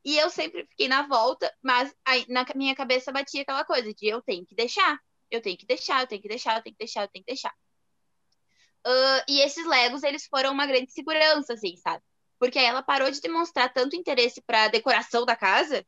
E 0.04 0.18
eu 0.18 0.30
sempre 0.30 0.66
fiquei 0.68 0.88
na 0.88 1.06
volta, 1.06 1.54
mas 1.62 1.94
aí, 2.06 2.26
na 2.30 2.46
minha 2.56 2.76
cabeça 2.76 3.12
batia 3.12 3.42
aquela 3.42 3.66
coisa 3.66 3.94
de 3.94 4.08
eu 4.08 4.22
tenho 4.22 4.46
que 4.46 4.56
deixar, 4.56 4.98
eu 5.30 5.42
tenho 5.42 5.58
que 5.58 5.66
deixar, 5.66 6.02
eu 6.02 6.08
tenho 6.08 6.22
que 6.22 6.30
deixar, 6.30 6.58
eu 6.58 6.64
tenho 6.64 6.76
que 6.76 6.80
deixar, 6.80 7.02
eu 7.04 7.08
tenho 7.10 7.26
que 7.26 7.32
deixar. 7.34 7.54
Uh, 8.86 9.22
e 9.28 9.42
esses 9.42 9.66
Legos, 9.66 10.04
eles 10.04 10.26
foram 10.28 10.54
uma 10.54 10.66
grande 10.66 10.94
segurança, 10.94 11.54
assim, 11.54 11.76
sabe? 11.76 12.02
Porque 12.40 12.60
aí 12.60 12.66
ela 12.66 12.84
parou 12.84 13.10
de 13.10 13.22
demonstrar 13.22 13.72
tanto 13.74 13.96
interesse 13.96 14.42
para 14.42 14.66
a 14.66 14.68
decoração 14.68 15.26
da 15.26 15.36
casa 15.36 15.86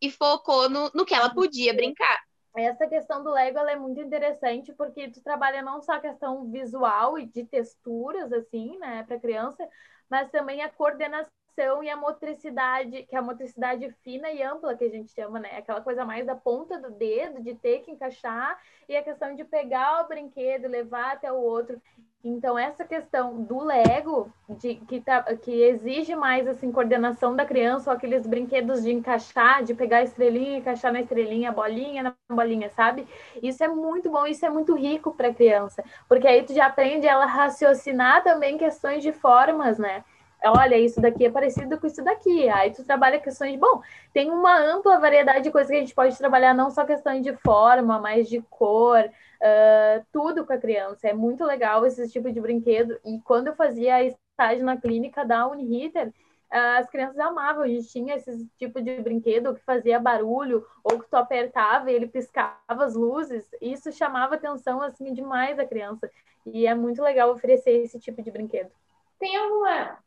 e 0.00 0.10
focou 0.10 0.68
no, 0.68 0.90
no 0.94 1.04
que 1.04 1.14
ela 1.14 1.32
podia 1.32 1.74
brincar. 1.74 2.18
Essa 2.56 2.88
questão 2.88 3.22
do 3.22 3.30
Lego 3.30 3.58
é 3.58 3.76
muito 3.76 4.00
interessante 4.00 4.72
porque 4.72 5.10
tu 5.10 5.22
trabalha 5.22 5.62
não 5.62 5.80
só 5.80 5.92
a 5.92 6.00
questão 6.00 6.50
visual 6.50 7.18
e 7.18 7.26
de 7.26 7.44
texturas, 7.44 8.32
assim, 8.32 8.76
né, 8.78 9.04
para 9.04 9.20
criança, 9.20 9.68
mas 10.10 10.30
também 10.30 10.62
a 10.62 10.68
coordenação 10.68 11.37
e 11.82 11.90
a 11.90 11.96
motricidade, 11.96 13.04
que 13.04 13.14
é 13.14 13.18
a 13.18 13.22
motricidade 13.22 13.90
fina 14.02 14.30
e 14.30 14.42
ampla 14.42 14.76
que 14.76 14.84
a 14.84 14.90
gente 14.90 15.10
chama, 15.12 15.38
né? 15.38 15.58
Aquela 15.58 15.80
coisa 15.80 16.04
mais 16.04 16.26
da 16.26 16.34
ponta 16.34 16.78
do 16.78 16.90
dedo, 16.90 17.42
de 17.42 17.54
ter 17.54 17.80
que 17.80 17.90
encaixar, 17.90 18.58
e 18.88 18.96
a 18.96 19.02
questão 19.02 19.34
de 19.34 19.44
pegar 19.44 20.04
o 20.04 20.08
brinquedo, 20.08 20.68
levar 20.68 21.12
até 21.12 21.32
o 21.32 21.36
outro. 21.36 21.80
Então, 22.24 22.58
essa 22.58 22.84
questão 22.84 23.42
do 23.44 23.62
Lego, 23.62 24.32
de, 24.48 24.74
que, 24.74 25.00
tá, 25.00 25.22
que 25.36 25.62
exige 25.62 26.16
mais 26.16 26.48
assim, 26.48 26.72
coordenação 26.72 27.34
da 27.36 27.46
criança, 27.46 27.90
ou 27.90 27.96
aqueles 27.96 28.26
brinquedos 28.26 28.82
de 28.82 28.92
encaixar, 28.92 29.62
de 29.62 29.72
pegar 29.72 29.98
a 29.98 30.02
estrelinha, 30.02 30.58
encaixar 30.58 30.92
na 30.92 31.00
estrelinha, 31.00 31.52
bolinha 31.52 32.02
na 32.02 32.14
bolinha, 32.28 32.70
sabe? 32.70 33.06
Isso 33.40 33.62
é 33.62 33.68
muito 33.68 34.10
bom, 34.10 34.26
isso 34.26 34.44
é 34.44 34.50
muito 34.50 34.74
rico 34.74 35.12
para 35.14 35.28
a 35.28 35.34
criança, 35.34 35.84
porque 36.08 36.26
aí 36.26 36.42
tu 36.42 36.52
já 36.52 36.66
aprende 36.66 37.06
ela 37.06 37.24
raciocinar 37.24 38.24
também 38.24 38.58
questões 38.58 39.02
de 39.02 39.12
formas, 39.12 39.78
né? 39.78 40.04
Olha, 40.44 40.76
isso 40.78 41.00
daqui 41.00 41.26
é 41.26 41.30
parecido 41.30 41.78
com 41.78 41.86
isso 41.86 42.02
daqui. 42.02 42.48
Aí 42.48 42.70
tu 42.70 42.84
trabalha 42.84 43.18
questões 43.18 43.58
bom, 43.58 43.82
tem 44.12 44.30
uma 44.30 44.56
ampla 44.56 44.98
variedade 44.98 45.42
de 45.42 45.50
coisas 45.50 45.70
que 45.70 45.76
a 45.76 45.80
gente 45.80 45.94
pode 45.94 46.16
trabalhar, 46.16 46.54
não 46.54 46.70
só 46.70 46.84
questões 46.84 47.22
de 47.22 47.34
forma, 47.38 47.98
mas 47.98 48.28
de 48.28 48.40
cor, 48.42 49.04
uh, 49.04 50.06
tudo 50.12 50.46
com 50.46 50.52
a 50.52 50.58
criança. 50.58 51.08
É 51.08 51.12
muito 51.12 51.44
legal 51.44 51.84
esse 51.84 52.08
tipo 52.08 52.30
de 52.30 52.40
brinquedo. 52.40 52.98
E 53.04 53.20
quando 53.20 53.48
eu 53.48 53.56
fazia 53.56 54.02
estágio 54.04 54.64
na 54.64 54.76
clínica 54.76 55.24
da 55.24 55.48
Uniriter, 55.48 56.12
as 56.50 56.88
crianças 56.88 57.18
amavam. 57.18 57.62
A 57.62 57.68
gente 57.68 57.88
tinha 57.88 58.14
esse 58.16 58.46
tipo 58.56 58.80
de 58.80 59.00
brinquedo 59.00 59.54
que 59.54 59.62
fazia 59.64 59.98
barulho, 59.98 60.64
ou 60.82 60.98
que 60.98 61.08
tu 61.08 61.16
apertava 61.16 61.90
e 61.90 61.94
ele 61.94 62.06
piscava 62.06 62.56
as 62.68 62.94
luzes. 62.94 63.48
Isso 63.60 63.92
chamava 63.92 64.36
atenção 64.36 64.80
assim 64.80 65.12
demais 65.12 65.56
da 65.56 65.66
criança. 65.66 66.10
E 66.46 66.66
é 66.66 66.74
muito 66.74 67.02
legal 67.02 67.30
oferecer 67.30 67.82
esse 67.82 67.98
tipo 67.98 68.22
de 68.22 68.30
brinquedo. 68.30 68.70
Tem 69.18 69.36
alguma 69.36 69.98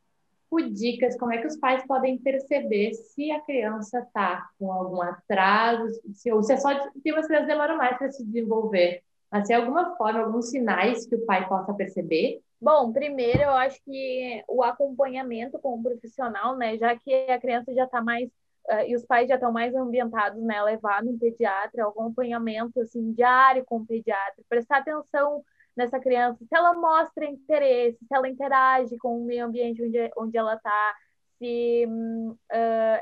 dicas 0.60 1.18
como 1.18 1.32
é 1.32 1.38
que 1.38 1.48
os 1.48 1.58
pais 1.58 1.86
podem 1.86 2.18
perceber 2.18 2.94
se 2.94 3.32
a 3.32 3.40
criança 3.42 4.00
está 4.00 4.50
com 4.60 4.72
algum 4.72 5.02
atraso, 5.02 5.88
se, 6.14 6.32
ou 6.32 6.44
se 6.44 6.54
é 6.54 6.58
só 6.58 6.70
se 6.74 7.10
as 7.10 7.28
crianças 7.28 7.48
demoram 7.48 7.78
mais 7.78 7.98
para 7.98 8.12
se 8.12 8.26
desenvolver. 8.26 9.02
Mas 9.32 9.48
se 9.48 9.54
alguma 9.54 9.96
forma, 9.96 10.20
alguns 10.20 10.50
sinais 10.50 11.06
que 11.06 11.16
o 11.16 11.26
pai 11.26 11.48
possa 11.48 11.74
perceber? 11.74 12.42
Bom, 12.60 12.92
primeiro 12.92 13.42
eu 13.42 13.52
acho 13.52 13.82
que 13.84 14.44
o 14.48 14.62
acompanhamento 14.62 15.58
com 15.58 15.80
o 15.80 15.82
profissional, 15.82 16.58
né? 16.58 16.78
Já 16.78 16.96
que 16.98 17.14
a 17.32 17.40
criança 17.40 17.74
já 17.74 17.86
está 17.86 18.02
mais 18.02 18.28
uh, 18.70 18.86
e 18.86 18.96
os 18.96 19.06
pais 19.06 19.30
já 19.30 19.36
estão 19.36 19.52
mais 19.52 19.74
ambientados, 19.74 20.44
né? 20.44 20.62
Levar 20.64 21.02
no 21.02 21.18
pediatra, 21.18 21.88
acompanhamento 21.88 22.82
assim 22.82 23.14
diário 23.14 23.64
com 23.66 23.78
o 23.78 23.86
pediatra, 23.86 24.44
prestar 24.50 24.80
atenção 24.80 25.44
nessa 25.76 26.00
criança, 26.00 26.40
se 26.44 26.56
ela 26.56 26.74
mostra 26.74 27.26
interesse, 27.26 27.98
se 28.00 28.14
ela 28.14 28.30
interage 28.30 28.98
com 28.98 29.18
o 29.22 29.26
meio 29.26 29.46
ambiente 29.46 29.84
onde, 29.84 30.12
onde 30.18 30.38
ela 30.38 30.56
está, 30.56 30.96
se 31.40 31.86
uh, 31.88 32.38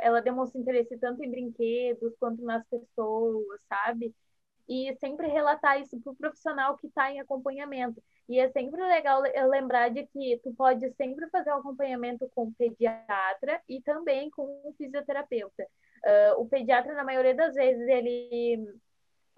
ela 0.02 0.22
demonstra 0.22 0.60
interesse 0.60 0.98
tanto 0.98 1.24
em 1.24 1.32
brinquedos 1.32 2.16
quanto 2.20 2.44
nas 2.44 2.66
pessoas, 2.68 3.60
sabe? 3.68 4.14
e 4.70 4.96
sempre 5.00 5.28
relatar 5.28 5.82
isso 5.82 6.00
para 6.00 6.14
o 6.14 6.16
profissional 6.16 6.78
que 6.78 6.86
está 6.86 7.12
em 7.12 7.20
acompanhamento. 7.20 8.02
E 8.30 8.40
é 8.40 8.48
sempre 8.52 8.80
legal 8.80 9.24
lembrar 9.50 9.90
de 9.90 10.06
que 10.06 10.40
tu 10.44 10.54
pode 10.54 10.88
sempre 10.92 11.28
fazer 11.32 11.52
um 11.52 11.58
acompanhamento 11.58 12.30
com 12.36 12.44
o 12.44 12.54
pediatra 12.54 13.60
e 13.68 13.82
também 13.82 14.30
com 14.30 14.44
o 14.64 14.74
fisioterapeuta. 14.78 15.64
Uh, 16.06 16.42
o 16.42 16.48
pediatra, 16.48 16.94
na 16.94 17.04
maioria 17.04 17.34
das 17.34 17.56
vezes, 17.56 17.88
ele 17.88 18.64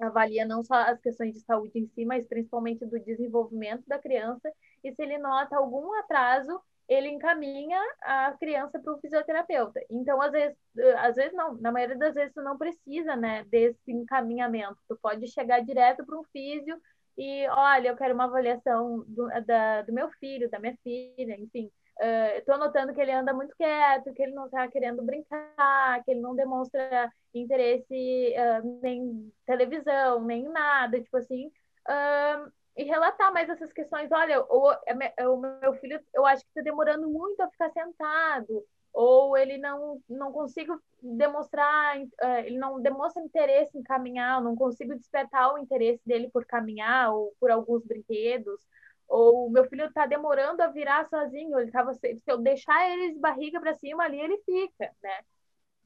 avalia 0.01 0.45
não 0.45 0.63
só 0.63 0.75
as 0.75 0.99
questões 0.99 1.33
de 1.33 1.41
saúde 1.41 1.79
em 1.79 1.87
si, 1.87 2.05
mas 2.05 2.27
principalmente 2.27 2.85
do 2.85 2.99
desenvolvimento 2.99 3.83
da 3.87 3.99
criança. 3.99 4.51
E 4.83 4.93
se 4.93 5.01
ele 5.01 5.17
nota 5.17 5.57
algum 5.57 5.93
atraso, 5.99 6.61
ele 6.87 7.07
encaminha 7.07 7.79
a 8.01 8.33
criança 8.33 8.79
para 8.79 8.93
o 8.93 8.99
fisioterapeuta. 8.99 9.79
Então, 9.89 10.21
às 10.21 10.31
vezes, 10.31 10.57
às 10.97 11.15
vezes 11.15 11.33
não, 11.33 11.55
na 11.55 11.71
maioria 11.71 11.97
das 11.97 12.13
vezes 12.13 12.33
tu 12.33 12.41
não 12.41 12.57
precisa, 12.57 13.15
né, 13.15 13.45
desse 13.45 13.91
encaminhamento. 13.91 14.77
Tu 14.89 14.97
pode 15.01 15.27
chegar 15.27 15.61
direto 15.61 16.05
para 16.05 16.19
um 16.19 16.23
físio 16.33 16.77
e, 17.17 17.47
olha, 17.49 17.89
eu 17.89 17.95
quero 17.95 18.13
uma 18.13 18.25
avaliação 18.25 19.05
do, 19.07 19.27
da, 19.45 19.83
do 19.83 19.93
meu 19.93 20.09
filho, 20.19 20.49
da 20.49 20.59
minha 20.59 20.75
filha, 20.83 21.39
enfim. 21.39 21.71
Uh, 22.01 22.39
Estou 22.39 22.57
notando 22.57 22.93
que 22.93 23.01
ele 23.01 23.11
anda 23.11 23.31
muito 23.31 23.55
quieto, 23.55 24.11
que 24.13 24.23
ele 24.23 24.33
não 24.33 24.45
está 24.45 24.67
querendo 24.67 25.03
brincar, 25.03 26.03
que 26.03 26.11
ele 26.11 26.19
não 26.19 26.35
demonstra 26.35 27.11
interesse 27.33 28.33
uh, 28.35 28.79
nem 28.81 29.31
televisão, 29.45 30.23
nem 30.23 30.43
nada, 30.49 30.99
tipo 30.99 31.15
assim. 31.17 31.47
Uh, 31.87 32.51
e 32.75 32.83
relatar 32.83 33.31
mais 33.31 33.49
essas 33.49 33.71
questões. 33.71 34.11
Olha, 34.11 34.41
o, 34.41 34.71
é 35.17 35.27
o 35.27 35.37
meu 35.37 35.73
filho, 35.75 35.99
eu 36.13 36.25
acho 36.25 36.43
que 36.43 36.49
está 36.49 36.61
demorando 36.61 37.07
muito 37.07 37.39
a 37.41 37.49
ficar 37.49 37.69
sentado, 37.71 38.65
ou 38.93 39.37
ele 39.37 39.57
não 39.57 40.01
não 40.09 40.31
consigo 40.31 40.81
demonstrar, 41.01 41.97
é, 42.21 42.45
ele 42.45 42.57
não 42.57 42.81
demonstra 42.81 43.23
interesse 43.23 43.77
em 43.77 43.83
caminhar, 43.83 44.39
eu 44.39 44.43
não 44.43 44.55
consigo 44.55 44.95
despertar 44.95 45.53
o 45.53 45.57
interesse 45.57 46.01
dele 46.05 46.29
por 46.31 46.45
caminhar 46.45 47.13
ou 47.13 47.33
por 47.39 47.51
alguns 47.51 47.83
brinquedos, 47.85 48.61
ou 49.11 49.49
meu 49.49 49.65
filho 49.65 49.85
está 49.85 50.05
demorando 50.05 50.63
a 50.63 50.67
virar 50.67 51.05
sozinho, 51.09 51.59
ele 51.59 51.69
tava 51.69 51.93
se 51.93 52.21
eu 52.25 52.37
deixar 52.37 52.89
ele 52.89 53.13
de 53.13 53.19
barriga 53.19 53.59
para 53.59 53.75
cima 53.75 54.03
ali 54.03 54.19
ele 54.19 54.37
fica, 54.45 54.89
né? 55.03 55.19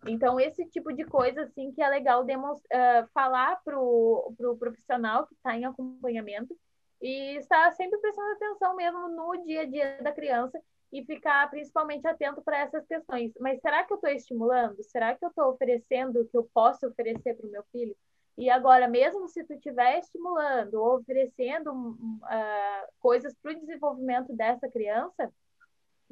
Então 0.08 0.40
esse 0.40 0.64
tipo 0.70 0.94
de 0.94 1.04
coisa 1.04 1.42
assim 1.42 1.72
que 1.72 1.82
é 1.82 1.90
legal 1.90 2.24
uh, 2.24 3.08
falar 3.14 3.60
pro 3.64 4.32
pro 4.38 4.58
profissional 4.58 5.26
que 5.26 5.34
está 5.34 5.58
em 5.58 5.66
acompanhamento 5.66 6.56
e 7.02 7.38
estar 7.38 7.72
sempre 7.72 8.00
prestando 8.00 8.32
atenção 8.34 8.76
mesmo 8.76 9.10
no 9.10 9.44
dia 9.44 9.62
a 9.62 9.66
dia 9.66 9.98
da 10.04 10.12
criança 10.12 10.62
e 10.94 11.04
ficar 11.04 11.50
principalmente 11.50 12.08
atento 12.08 12.44
para 12.44 12.60
essas 12.60 12.86
questões. 12.86 13.34
Mas 13.40 13.60
será 13.60 13.84
que 13.84 13.92
eu 13.92 13.96
estou 13.96 14.12
estimulando? 14.12 14.84
Será 14.84 15.16
que 15.16 15.26
eu 15.26 15.30
estou 15.30 15.50
oferecendo 15.50 16.22
o 16.22 16.28
que 16.28 16.38
eu 16.38 16.48
posso 16.54 16.88
oferecer 16.88 17.36
para 17.36 17.48
o 17.48 17.52
meu 17.52 17.64
filho? 17.72 17.96
E 18.38 18.50
agora, 18.50 18.88
mesmo 18.88 19.28
se 19.28 19.44
tu 19.46 19.54
estiver 19.54 20.00
estimulando 20.00 20.76
ou 20.76 20.98
oferecendo 20.98 21.72
uh, 21.72 22.88
coisas 23.00 23.34
para 23.42 23.54
o 23.54 23.60
desenvolvimento 23.60 24.34
dessa 24.34 24.70
criança, 24.70 25.32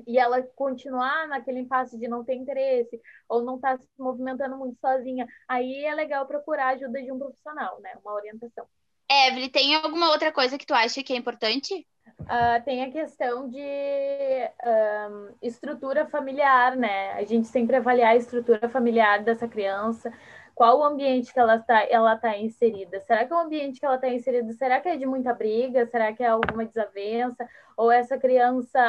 e 0.07 0.17
ela 0.17 0.41
continuar 0.55 1.27
naquele 1.27 1.59
impasse 1.59 1.97
de 1.99 2.07
não 2.07 2.23
ter 2.23 2.35
interesse 2.35 2.99
ou 3.29 3.43
não 3.43 3.55
estar 3.55 3.77
tá 3.77 3.83
se 3.83 3.87
movimentando 3.97 4.57
muito 4.57 4.77
sozinha, 4.79 5.27
aí 5.47 5.85
é 5.85 5.93
legal 5.93 6.25
procurar 6.25 6.67
a 6.67 6.69
ajuda 6.69 7.01
de 7.01 7.11
um 7.11 7.19
profissional, 7.19 7.79
né? 7.79 7.93
Uma 8.03 8.13
orientação. 8.13 8.65
Evelyn, 9.09 9.49
tem 9.49 9.75
alguma 9.75 10.09
outra 10.09 10.31
coisa 10.31 10.57
que 10.57 10.65
tu 10.65 10.73
acha 10.73 11.03
que 11.03 11.13
é 11.13 11.15
importante? 11.15 11.85
Uh, 12.21 12.63
tem 12.65 12.83
a 12.83 12.91
questão 12.91 13.49
de 13.49 13.59
um, 13.59 15.35
estrutura 15.41 16.05
familiar, 16.07 16.75
né? 16.75 17.13
A 17.13 17.23
gente 17.23 17.47
sempre 17.47 17.75
avaliar 17.75 18.11
a 18.11 18.15
estrutura 18.15 18.67
familiar 18.69 19.23
dessa 19.23 19.47
criança, 19.47 20.11
qual 20.55 20.79
o 20.79 20.83
ambiente 20.83 21.33
que 21.33 21.39
ela 21.39 21.55
está 21.55 21.83
ela 21.89 22.15
tá 22.15 22.37
inserida. 22.37 22.99
Será 23.01 23.25
que 23.25 23.33
o 23.33 23.37
ambiente 23.37 23.79
que 23.79 23.85
ela 23.85 23.95
está 23.95 24.09
inserida, 24.09 24.53
será 24.53 24.79
que 24.79 24.89
é 24.89 24.97
de 24.97 25.05
muita 25.05 25.33
briga? 25.33 25.85
Será 25.87 26.13
que 26.13 26.23
é 26.23 26.27
alguma 26.27 26.65
desavença? 26.65 27.47
Ou 27.75 27.91
essa 27.91 28.17
criança, 28.17 28.79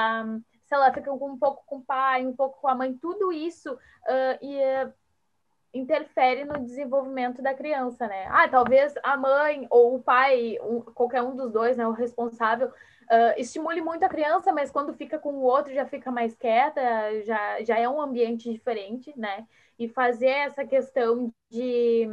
se 0.64 0.74
ela 0.74 0.92
fica 0.92 1.12
um 1.12 1.38
pouco 1.38 1.64
com 1.66 1.77
o 1.77 1.85
pai, 1.85 2.27
um 2.27 2.35
pouco 2.35 2.61
com 2.61 2.68
a 2.68 2.74
mãe, 2.74 2.94
tudo 2.94 3.33
isso 3.33 3.72
uh, 3.72 4.38
e, 4.42 4.59
uh, 4.59 4.92
interfere 5.72 6.44
no 6.44 6.61
desenvolvimento 6.61 7.42
da 7.42 7.53
criança, 7.53 8.07
né? 8.07 8.27
Ah, 8.31 8.48
talvez 8.48 8.94
a 9.03 9.16
mãe 9.16 9.66
ou 9.70 9.96
o 9.96 10.03
pai, 10.03 10.59
um, 10.62 10.81
qualquer 10.81 11.22
um 11.22 11.35
dos 11.35 11.50
dois, 11.50 11.77
né, 11.77 11.87
o 11.87 11.92
responsável, 11.92 12.68
uh, 12.68 13.35
estimule 13.37 13.81
muito 13.81 14.05
a 14.05 14.09
criança, 14.09 14.53
mas 14.53 14.70
quando 14.70 14.94
fica 14.94 15.18
com 15.18 15.33
o 15.35 15.42
outro 15.42 15.74
já 15.74 15.85
fica 15.85 16.11
mais 16.11 16.35
quieta, 16.37 16.81
já, 17.24 17.62
já 17.62 17.79
é 17.79 17.88
um 17.88 18.00
ambiente 18.00 18.50
diferente, 18.50 19.12
né? 19.18 19.46
E 19.78 19.88
fazer 19.88 20.28
essa 20.28 20.64
questão 20.64 21.32
de 21.50 22.08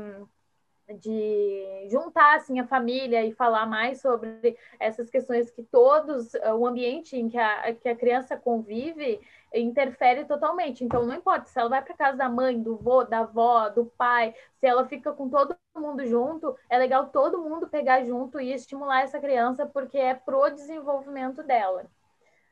de 1.00 1.88
juntar 1.90 2.36
assim 2.36 2.60
a 2.60 2.68
família 2.68 3.26
e 3.26 3.32
falar 3.32 3.66
mais 3.66 4.02
sobre 4.02 4.58
essas 4.80 5.10
questões 5.10 5.50
que 5.50 5.64
todos 5.64 6.34
o 6.34 6.68
ambiente 6.68 7.16
em 7.16 7.30
que 7.30 7.38
a, 7.38 7.74
que 7.74 7.88
a 7.88 7.96
criança 7.96 8.36
convive 8.36 9.22
interfere 9.54 10.26
totalmente. 10.26 10.84
Então, 10.84 11.06
não 11.06 11.16
importa 11.16 11.46
se 11.46 11.60
ela 11.60 11.70
vai 11.70 11.82
para 11.82 11.96
casa 11.96 12.18
da 12.18 12.30
mãe, 12.30 12.62
do 12.62 12.78
vô, 12.78 13.04
da 13.04 13.20
avó, 13.20 13.70
do 13.70 13.86
pai, 13.86 14.34
se 14.60 14.66
ela 14.66 14.88
fica 14.88 15.12
com 15.12 15.30
todo 15.30 15.56
mundo 15.76 16.06
junto, 16.06 16.56
é 16.70 16.78
legal 16.78 17.08
todo 17.08 17.42
mundo 17.42 17.68
pegar 17.68 18.04
junto 18.06 18.40
e 18.40 18.54
estimular 18.54 19.02
essa 19.02 19.20
criança, 19.20 19.66
porque 19.66 19.98
é 19.98 20.14
pro 20.14 20.50
desenvolvimento 20.50 21.44
dela. 21.44 21.86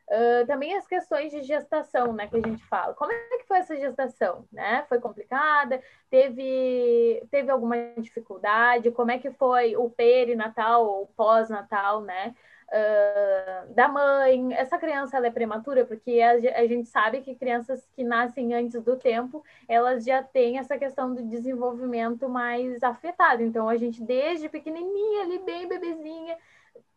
Uh, 0.09 0.45
também 0.47 0.75
as 0.75 0.87
questões 0.87 1.31
de 1.31 1.43
gestação, 1.43 2.11
né, 2.13 2.27
que 2.27 2.35
a 2.35 2.41
gente 2.41 2.65
fala. 2.65 2.95
Como 2.95 3.11
é 3.11 3.37
que 3.37 3.45
foi 3.47 3.59
essa 3.59 3.75
gestação, 3.77 4.43
né? 4.51 4.83
Foi 4.89 4.99
complicada? 4.99 5.79
Teve, 6.09 7.23
teve 7.29 7.51
alguma 7.51 7.75
dificuldade? 7.95 8.89
Como 8.89 9.11
é 9.11 9.19
que 9.19 9.29
foi 9.29 9.77
o 9.77 9.87
perinatal 9.89 10.85
ou 10.85 11.07
pós-natal, 11.15 12.01
né? 12.01 12.33
uh, 12.69 13.73
da 13.73 13.87
mãe. 13.87 14.53
Essa 14.53 14.77
criança 14.77 15.17
ela 15.17 15.27
é 15.27 15.31
prematura 15.31 15.85
porque 15.85 16.19
a, 16.21 16.59
a, 16.59 16.67
gente 16.67 16.87
sabe 16.87 17.21
que 17.21 17.35
crianças 17.35 17.87
que 17.95 18.03
nascem 18.03 18.53
antes 18.53 18.81
do 18.81 18.95
tempo, 18.95 19.43
elas 19.67 20.05
já 20.05 20.23
têm 20.23 20.57
essa 20.57 20.77
questão 20.77 21.13
do 21.13 21.23
desenvolvimento 21.23 22.29
mais 22.29 22.81
afetado. 22.83 23.43
Então, 23.43 23.67
a 23.67 23.77
gente, 23.77 24.01
desde 24.01 24.49
pequenininha, 24.49 25.23
ali, 25.23 25.39
bem 25.39 25.67
bebezinha, 25.67 26.37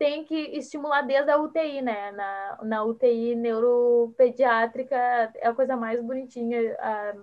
tem 0.02 0.24
que 0.24 0.34
estimular 0.34 1.02
desde 1.02 1.30
a 1.30 1.38
UTI, 1.38 1.80
né? 1.80 2.10
Na, 2.10 2.58
na 2.64 2.82
UTI 2.82 3.36
neuropediátrica 3.36 4.96
é 4.96 5.46
a 5.46 5.54
coisa 5.54 5.76
mais 5.76 6.02
bonitinha, 6.02 6.76
a, 6.80 7.14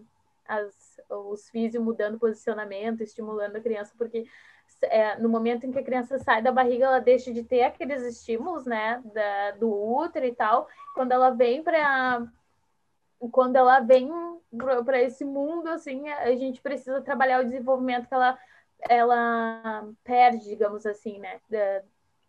as, 0.48 0.98
os 1.10 1.50
físicos 1.50 1.86
mudando 1.86 2.18
posicionamento, 2.18 3.04
estimulando 3.04 3.58
a 3.58 3.60
criança, 3.60 3.94
porque 3.98 4.26
é, 4.84 5.18
no 5.18 5.28
momento 5.28 5.66
em 5.66 5.74
que 5.74 5.80
a 5.80 5.84
criança 5.84 6.18
sai 6.20 6.42
da 6.42 6.54
barriga, 6.54 6.86
ela 6.86 7.00
deixa 7.02 7.34
de 7.34 7.44
ter 7.44 7.64
aqueles 7.64 8.02
estímulos, 8.02 8.66
né, 8.66 9.02
da, 9.14 9.52
do 9.58 9.70
útero 9.70 10.26
e 10.26 10.34
tal. 10.34 10.66
Quando 10.96 11.12
ela 11.12 11.32
vem 11.32 11.62
para 11.62 12.26
quando 13.30 13.58
ela 13.58 13.82
vem 13.82 14.10
para 14.86 15.02
esse 15.02 15.26
mundo, 15.26 15.68
assim, 15.68 16.08
a 16.08 16.34
gente 16.38 16.62
precisa 16.62 17.02
trabalhar 17.02 17.42
o 17.42 17.44
desenvolvimento 17.44 18.08
que 18.08 18.14
ela 18.14 18.40
ela 18.88 19.86
perde, 20.06 20.46
digamos 20.46 20.86
assim, 20.86 21.20
né, 21.20 21.42
da, 21.50 21.84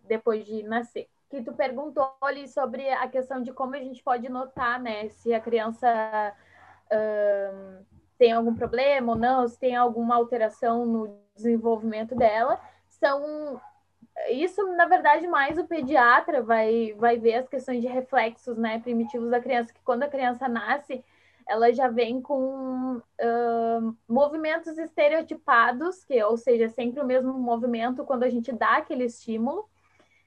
depois 0.07 0.45
de 0.45 0.63
nascer. 0.63 1.09
Que 1.29 1.43
tu 1.43 1.53
perguntou 1.53 2.13
ali 2.21 2.49
sobre 2.49 2.89
a 2.91 3.07
questão 3.09 3.43
de 3.43 3.53
como 3.53 3.77
a 3.77 3.79
gente 3.79 4.03
pode 4.03 4.29
notar, 4.29 4.81
né, 4.81 5.09
se 5.09 5.33
a 5.33 5.41
criança 5.41 6.35
tem 8.19 8.33
algum 8.33 8.55
problema 8.55 9.13
ou 9.13 9.19
não, 9.19 9.47
se 9.47 9.59
tem 9.59 9.77
alguma 9.77 10.17
alteração 10.17 10.85
no 10.85 11.17
desenvolvimento 11.37 12.15
dela, 12.15 12.61
são 12.89 13.61
isso, 14.29 14.67
na 14.75 14.87
verdade, 14.87 15.27
mais 15.27 15.57
o 15.57 15.67
pediatra 15.67 16.43
vai, 16.43 16.95
vai 16.99 17.17
ver 17.17 17.35
as 17.37 17.49
questões 17.49 17.81
de 17.81 17.87
reflexos 17.87 18.57
né, 18.57 18.79
primitivos 18.79 19.31
da 19.31 19.41
criança, 19.41 19.73
que 19.73 19.81
quando 19.83 20.03
a 20.03 20.09
criança 20.09 20.49
nasce, 20.49 21.03
ela 21.49 21.73
já 21.73 21.89
vem 21.89 22.21
com 22.21 22.97
uh, 22.97 23.97
movimentos 24.07 24.77
estereotipados, 24.79 26.05
que, 26.05 26.23
ou 26.23 26.37
seja, 26.37 26.69
sempre 26.69 27.01
o 27.01 27.07
mesmo 27.07 27.33
movimento 27.33 28.05
quando 28.05 28.23
a 28.25 28.29
gente 28.29 28.53
dá 28.53 28.77
aquele 28.77 29.05
estímulo, 29.05 29.69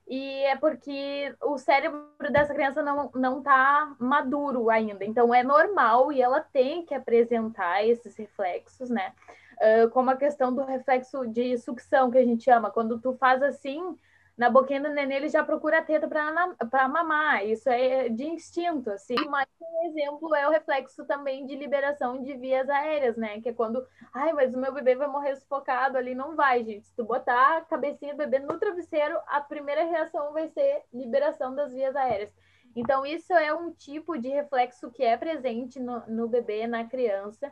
e 0.08 0.44
é 0.44 0.56
porque 0.56 1.34
o 1.42 1.58
cérebro 1.58 2.04
dessa 2.32 2.54
criança 2.54 2.82
não 2.82 3.10
não 3.16 3.40
está 3.40 3.96
maduro 4.00 4.70
ainda. 4.70 5.06
Então 5.06 5.34
é 5.34 5.44
normal 5.44 6.12
e 6.12 6.22
ela 6.22 6.42
tem 6.42 6.86
que 6.86 6.94
apresentar 6.94 7.86
esses 7.86 8.16
reflexos, 8.16 8.90
né? 8.90 9.14
Uh, 9.54 9.90
como 9.92 10.10
a 10.10 10.18
questão 10.18 10.54
do 10.54 10.64
reflexo 10.64 11.26
de 11.28 11.58
sucção 11.58 12.12
que 12.12 12.18
a 12.18 12.26
gente 12.26 12.44
chama, 12.44 12.72
quando 12.72 13.00
tu 13.00 13.14
faz 13.14 13.42
assim, 13.42 13.98
na 14.38 14.50
boquinha 14.50 14.82
do 14.82 14.90
neném 14.90 15.18
ele 15.18 15.30
já 15.30 15.44
procura 15.44 15.80
a 15.80 15.82
teta 15.84 16.08
para 16.08 16.88
mamar. 16.88 17.46
Isso 17.46 17.70
é 17.70 18.10
de 18.10 18.26
instinto, 18.26 18.90
assim. 18.90 19.16
Mais 19.30 19.48
um 19.62 19.88
exemplo 19.88 20.34
é 20.36 20.48
o 20.48 20.52
reflexo 20.52 21.06
também 21.06 21.46
de 21.46 21.56
liberação 21.56 22.22
de 22.22 22.34
vias 22.36 22.68
aéreas, 22.68 23.16
né? 23.16 23.40
Que 23.42 23.50
é 23.50 23.54
quando, 23.54 23.86
ai, 24.14 24.34
mas 24.34 24.54
o 24.54 24.58
meu 24.58 24.74
bebê 24.74 24.96
vai 24.96 25.08
morrer 25.08 25.36
sufocado 25.36 25.98
ali. 25.98 26.16
Não 26.16 26.36
vai, 26.36 26.64
gente. 26.64 26.88
Se 26.88 26.96
tu 26.96 27.04
botar 27.04 27.58
a 27.58 27.62
cabecinha 27.62 28.14
do 28.14 28.18
bebê 28.18 28.40
no 28.40 28.58
travesseiro, 28.60 29.20
a 29.28 29.40
primeira 29.40 29.84
reação 29.84 30.34
vai 30.34 30.48
ser 30.50 30.84
liberação 30.92 31.54
das 31.54 31.72
vias 31.72 31.96
aéreas. 31.96 32.32
Então, 32.76 33.06
isso 33.06 33.32
é 33.34 33.54
um 33.54 33.72
tipo 33.72 34.18
de 34.18 34.30
reflexo 34.30 34.90
que 34.90 35.04
é 35.04 35.16
presente 35.16 35.80
no, 35.80 36.00
no 36.08 36.28
bebê, 36.28 36.66
na 36.66 36.84
criança 36.86 37.52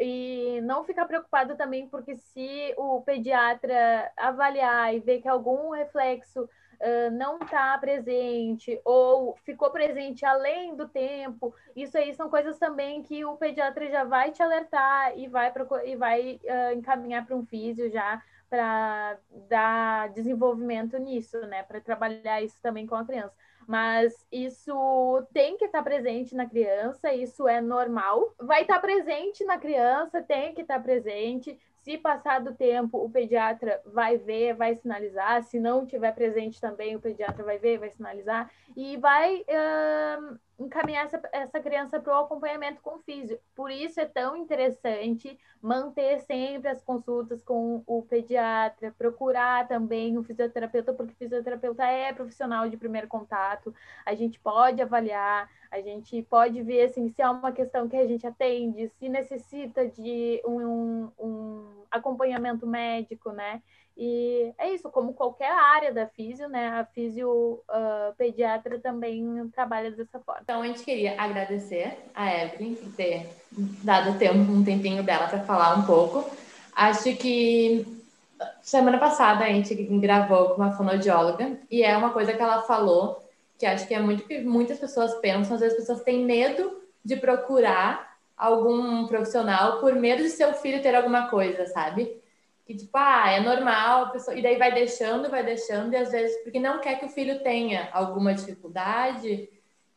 e 0.00 0.60
não 0.62 0.84
ficar 0.84 1.06
preocupado 1.06 1.56
também, 1.56 1.88
porque 1.88 2.16
se 2.16 2.74
o 2.76 3.00
pediatra 3.02 4.10
avaliar 4.16 4.94
e 4.94 5.00
ver 5.00 5.20
que 5.20 5.28
algum 5.28 5.70
reflexo 5.70 6.42
uh, 6.42 7.10
não 7.12 7.38
está 7.38 7.76
presente 7.78 8.80
ou 8.84 9.36
ficou 9.44 9.70
presente 9.70 10.24
além 10.24 10.76
do 10.76 10.88
tempo, 10.88 11.54
isso 11.74 11.98
aí 11.98 12.14
são 12.14 12.30
coisas 12.30 12.58
também 12.58 13.02
que 13.02 13.24
o 13.24 13.36
pediatra 13.36 13.90
já 13.90 14.04
vai 14.04 14.30
te 14.30 14.42
alertar 14.42 15.18
e 15.18 15.26
vai, 15.28 15.52
e 15.84 15.96
vai 15.96 16.40
uh, 16.44 16.78
encaminhar 16.78 17.26
para 17.26 17.36
um 17.36 17.44
físio 17.44 17.90
já 17.90 18.22
para 18.48 19.18
dar 19.48 20.08
desenvolvimento 20.10 20.96
nisso, 20.96 21.38
né? 21.40 21.62
Para 21.64 21.82
trabalhar 21.82 22.40
isso 22.40 22.58
também 22.62 22.86
com 22.86 22.94
a 22.94 23.04
criança 23.04 23.34
mas 23.68 24.26
isso 24.32 25.28
tem 25.30 25.58
que 25.58 25.66
estar 25.66 25.82
presente 25.82 26.34
na 26.34 26.46
criança, 26.46 27.12
isso 27.12 27.46
é 27.46 27.60
normal. 27.60 28.34
Vai 28.40 28.62
estar 28.62 28.80
presente 28.80 29.44
na 29.44 29.58
criança, 29.58 30.22
tem 30.22 30.54
que 30.54 30.62
estar 30.62 30.82
presente. 30.82 31.54
Se 31.82 31.98
passar 31.98 32.40
do 32.40 32.54
tempo, 32.54 32.96
o 32.96 33.10
pediatra 33.10 33.78
vai 33.84 34.16
ver, 34.16 34.54
vai 34.54 34.74
sinalizar. 34.74 35.42
Se 35.42 35.60
não 35.60 35.84
tiver 35.84 36.12
presente 36.12 36.58
também, 36.58 36.96
o 36.96 37.00
pediatra 37.00 37.44
vai 37.44 37.58
ver, 37.58 37.78
vai 37.78 37.90
sinalizar 37.90 38.50
e 38.74 38.96
vai 38.96 39.42
uh, 39.42 40.38
encaminhar 40.58 41.04
essa, 41.04 41.20
essa 41.32 41.60
criança 41.60 42.00
para 42.00 42.12
o 42.12 42.24
acompanhamento 42.24 42.80
com 42.82 42.96
o 42.96 42.98
físico. 42.98 43.40
Por 43.54 43.70
isso 43.70 44.00
é 44.00 44.04
tão 44.04 44.36
interessante 44.36 45.38
manter 45.62 46.20
sempre 46.20 46.68
as 46.68 46.82
consultas 46.82 47.42
com 47.42 47.82
o 47.86 48.02
pediatra, 48.02 48.94
procurar 48.98 49.68
também 49.68 50.18
o 50.18 50.24
fisioterapeuta, 50.24 50.92
porque 50.92 51.12
o 51.12 51.16
fisioterapeuta 51.16 51.84
é 51.84 52.12
profissional 52.12 52.68
de 52.68 52.76
primeiro 52.76 53.08
contato, 53.08 53.74
a 54.04 54.14
gente 54.14 54.38
pode 54.40 54.82
avaliar, 54.82 55.48
a 55.70 55.80
gente 55.80 56.22
pode 56.22 56.62
ver 56.62 56.82
assim, 56.82 57.08
se 57.08 57.22
é 57.22 57.28
uma 57.28 57.52
questão 57.52 57.88
que 57.88 57.96
a 57.96 58.06
gente 58.06 58.26
atende, 58.26 58.88
se 58.98 59.08
necessita 59.08 59.86
de 59.86 60.42
um, 60.44 61.10
um 61.18 61.84
acompanhamento 61.90 62.66
médico, 62.66 63.32
né? 63.32 63.62
E 64.00 64.54
é 64.56 64.72
isso, 64.72 64.88
como 64.90 65.12
qualquer 65.12 65.50
área 65.50 65.92
da 65.92 66.06
físio, 66.06 66.48
né? 66.48 66.68
A 66.68 66.84
físio 66.84 67.60
uh, 67.68 68.80
também 68.80 69.48
trabalha 69.48 69.90
dessa 69.90 70.20
forma. 70.20 70.42
Então, 70.44 70.62
a 70.62 70.66
gente 70.68 70.84
queria 70.84 71.20
agradecer 71.20 71.98
a 72.14 72.32
Evelyn 72.32 72.76
por 72.76 72.92
ter 72.92 73.28
dado 73.82 74.16
tempo, 74.16 74.52
um 74.52 74.64
tempinho 74.64 75.02
dela 75.02 75.26
para 75.26 75.40
falar 75.40 75.76
um 75.76 75.82
pouco. 75.82 76.24
Acho 76.76 77.16
que 77.16 77.84
semana 78.62 78.98
passada 78.98 79.44
a 79.44 79.48
gente 79.48 79.74
gravou 79.74 80.50
com 80.50 80.62
uma 80.62 80.76
fonoaudióloga 80.76 81.58
e 81.68 81.82
é 81.82 81.96
uma 81.96 82.10
coisa 82.10 82.32
que 82.32 82.40
ela 82.40 82.62
falou 82.62 83.20
que 83.58 83.66
acho 83.66 83.88
que 83.88 83.94
é 83.94 83.98
muito 83.98 84.24
que 84.24 84.40
muitas 84.40 84.78
pessoas 84.78 85.14
pensam, 85.16 85.54
às 85.54 85.60
vezes 85.60 85.76
as 85.76 85.80
pessoas 85.80 86.02
têm 86.02 86.24
medo 86.24 86.80
de 87.04 87.16
procurar 87.16 88.16
algum 88.36 89.04
profissional 89.08 89.80
por 89.80 89.92
medo 89.96 90.22
de 90.22 90.30
seu 90.30 90.54
filho 90.54 90.80
ter 90.80 90.94
alguma 90.94 91.28
coisa, 91.28 91.66
sabe? 91.66 92.22
Que 92.68 92.76
tipo, 92.76 92.90
ah, 92.98 93.30
é 93.30 93.40
normal, 93.40 94.12
pessoa... 94.12 94.36
e 94.36 94.42
daí 94.42 94.58
vai 94.58 94.70
deixando, 94.74 95.30
vai 95.30 95.42
deixando, 95.42 95.94
e 95.94 95.96
às 95.96 96.12
vezes, 96.12 96.36
porque 96.42 96.60
não 96.60 96.82
quer 96.82 97.00
que 97.00 97.06
o 97.06 97.08
filho 97.08 97.42
tenha 97.42 97.88
alguma 97.94 98.34
dificuldade, 98.34 99.48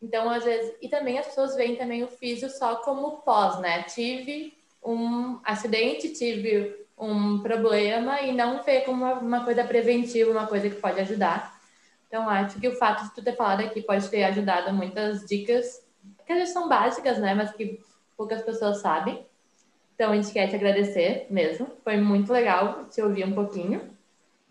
então 0.01 0.29
às 0.29 0.45
vezes, 0.45 0.73
e 0.81 0.88
também 0.88 1.19
as 1.19 1.27
pessoas 1.27 1.53
veem 1.53 1.75
também 1.75 2.01
o 2.01 2.07
físio 2.07 2.49
só 2.49 2.77
como 2.77 3.17
pós, 3.23 3.60
né? 3.60 3.84
Tive 3.84 4.57
um 4.81 5.41
acidente, 5.43 6.13
tive 6.13 6.88
um 6.97 7.43
problema 7.43 8.21
e 8.21 8.31
não 8.31 8.63
vê 8.63 8.81
como 8.81 9.03
uma, 9.03 9.13
uma 9.15 9.43
coisa 9.43 9.65
preventiva, 9.65 10.31
uma 10.31 10.47
coisa 10.47 10.69
que 10.69 10.77
pode 10.77 11.01
ajudar. 11.01 11.60
Então, 12.07 12.29
acho 12.29 12.57
que 12.57 12.69
o 12.69 12.77
fato 12.77 13.03
de 13.03 13.13
tu 13.13 13.21
ter 13.21 13.36
falado 13.36 13.65
aqui 13.65 13.81
pode 13.81 14.07
ter 14.07 14.23
ajudado 14.23 14.73
muitas 14.73 15.25
dicas, 15.25 15.86
que 16.25 16.31
às 16.31 16.39
vezes 16.39 16.53
são 16.53 16.69
básicas, 16.69 17.17
né? 17.17 17.34
Mas 17.34 17.51
que 17.51 17.81
poucas 18.15 18.41
pessoas 18.41 18.79
sabem. 18.79 19.25
Então, 20.01 20.13
a 20.13 20.15
gente 20.15 20.33
quer 20.33 20.47
te 20.47 20.55
agradecer 20.55 21.27
mesmo. 21.29 21.67
Foi 21.83 21.95
muito 21.95 22.33
legal 22.33 22.85
te 22.85 22.99
ouvir 23.03 23.23
um 23.23 23.35
pouquinho. 23.35 23.95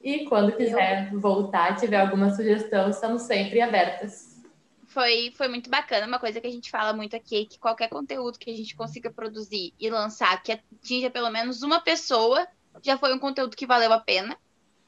E 0.00 0.24
quando 0.26 0.56
quiser 0.56 1.10
voltar, 1.12 1.74
tiver 1.74 2.00
alguma 2.00 2.30
sugestão, 2.30 2.88
estamos 2.88 3.22
sempre 3.22 3.60
abertas. 3.60 4.40
Foi, 4.86 5.32
foi 5.36 5.48
muito 5.48 5.68
bacana. 5.68 6.06
Uma 6.06 6.20
coisa 6.20 6.40
que 6.40 6.46
a 6.46 6.50
gente 6.52 6.70
fala 6.70 6.92
muito 6.92 7.16
aqui 7.16 7.42
é 7.42 7.44
que 7.44 7.58
qualquer 7.58 7.88
conteúdo 7.88 8.38
que 8.38 8.48
a 8.48 8.54
gente 8.54 8.76
consiga 8.76 9.10
produzir 9.10 9.74
e 9.76 9.90
lançar 9.90 10.40
que 10.40 10.52
atinja 10.52 11.10
pelo 11.10 11.30
menos 11.30 11.62
uma 11.62 11.80
pessoa 11.80 12.46
já 12.80 12.96
foi 12.96 13.12
um 13.12 13.18
conteúdo 13.18 13.56
que 13.56 13.66
valeu 13.66 13.92
a 13.92 13.98
pena, 13.98 14.38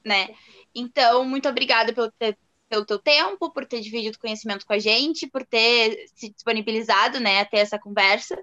né? 0.05 0.29
Então, 0.73 1.25
muito 1.25 1.49
obrigada 1.49 1.93
pelo, 1.93 2.09
ter, 2.13 2.39
pelo 2.69 2.87
teu 2.87 3.01
tempo, 3.01 3.51
por 3.51 3.67
ter 3.67 3.81
dividido 3.81 4.17
conhecimento 4.17 4.65
com 4.65 4.75
a 4.75 4.79
gente, 4.79 5.27
por 5.27 5.45
ter 5.45 6.07
se 6.15 6.31
disponibilizado, 6.31 7.19
né, 7.19 7.41
a 7.41 7.45
ter 7.45 7.57
essa 7.57 7.81
conversa. 7.81 8.41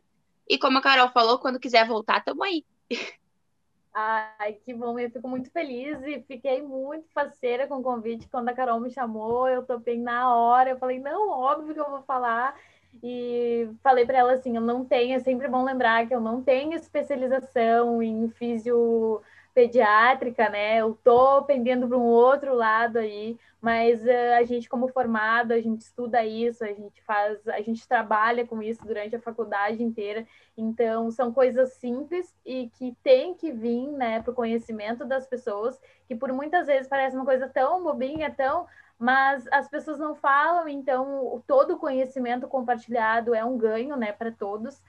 E 0.50 0.58
como 0.58 0.80
a 0.80 0.82
Carol 0.82 1.10
falou, 1.10 1.38
quando 1.38 1.60
quiser 1.60 1.88
voltar, 1.88 2.24
tamo 2.24 2.44
aí. 2.44 2.66
Ai, 3.94 4.54
que 4.54 4.74
bom, 4.74 4.98
eu 4.98 5.10
fico 5.10 5.28
muito 5.28 5.52
feliz 5.52 6.02
e 6.04 6.22
fiquei 6.22 6.62
muito 6.62 7.08
faceira 7.14 7.68
com 7.68 7.78
o 7.78 7.84
convite. 7.84 8.28
Quando 8.30 8.50
a 8.50 8.54
Carol 8.54 8.80
me 8.80 8.90
chamou, 8.90 9.48
eu 9.48 9.64
topei 9.64 10.00
na 10.00 10.34
hora. 10.34 10.72
Eu 10.72 10.78
falei, 10.78 11.00
não, 11.00 11.30
óbvio 11.30 11.74
que 11.74 11.80
eu 11.80 11.90
vou 11.90 12.02
falar. 12.04 12.56
E 13.04 13.70
falei 13.84 14.06
para 14.06 14.18
ela 14.18 14.34
assim: 14.34 14.56
eu 14.56 14.62
não 14.62 14.84
tenho, 14.84 15.16
é 15.16 15.20
sempre 15.20 15.48
bom 15.48 15.64
lembrar 15.64 16.08
que 16.08 16.14
eu 16.14 16.20
não 16.20 16.42
tenho 16.42 16.74
especialização 16.74 18.02
em 18.02 18.30
fisio 18.30 19.22
pediátrica, 19.60 20.48
né? 20.48 20.78
Eu 20.78 20.98
tô 21.04 21.44
pendendo 21.44 21.86
para 21.86 21.98
um 21.98 22.06
outro 22.06 22.56
lado 22.56 22.98
aí, 22.98 23.38
mas 23.60 24.02
uh, 24.02 24.38
a 24.38 24.44
gente 24.46 24.70
como 24.70 24.88
formado, 24.88 25.52
a 25.52 25.60
gente 25.60 25.82
estuda 25.82 26.26
isso, 26.26 26.64
a 26.64 26.72
gente 26.72 27.04
faz, 27.04 27.46
a 27.46 27.60
gente 27.60 27.86
trabalha 27.86 28.48
com 28.48 28.64
isso 28.64 28.82
durante 28.86 29.18
a 29.18 29.20
faculdade 29.20 29.84
inteira. 29.84 30.26
Então, 30.56 31.12
são 31.12 31.34
coisas 31.34 31.74
simples 31.74 32.34
e 32.46 32.70
que 32.78 32.96
tem 33.04 33.34
que 33.34 33.52
vir, 33.52 33.92
né, 33.92 34.22
para 34.22 34.32
o 34.32 34.36
conhecimento 34.36 35.04
das 35.04 35.28
pessoas, 35.28 35.78
que 36.08 36.16
por 36.16 36.32
muitas 36.32 36.68
vezes 36.68 36.88
parece 36.88 37.18
uma 37.18 37.26
coisa 37.26 37.50
tão 37.50 37.84
bobinha, 37.84 38.34
tão 38.34 38.66
mas 38.98 39.46
as 39.52 39.70
pessoas 39.70 39.98
não 39.98 40.14
falam, 40.14 40.68
então 40.68 41.42
todo 41.48 41.76
o 41.76 41.80
conhecimento 41.80 42.48
compartilhado 42.48 43.34
é 43.34 43.44
um 43.44 43.58
ganho, 43.58 43.98
né, 43.98 44.14
para 44.14 44.32
todos. 44.32 44.82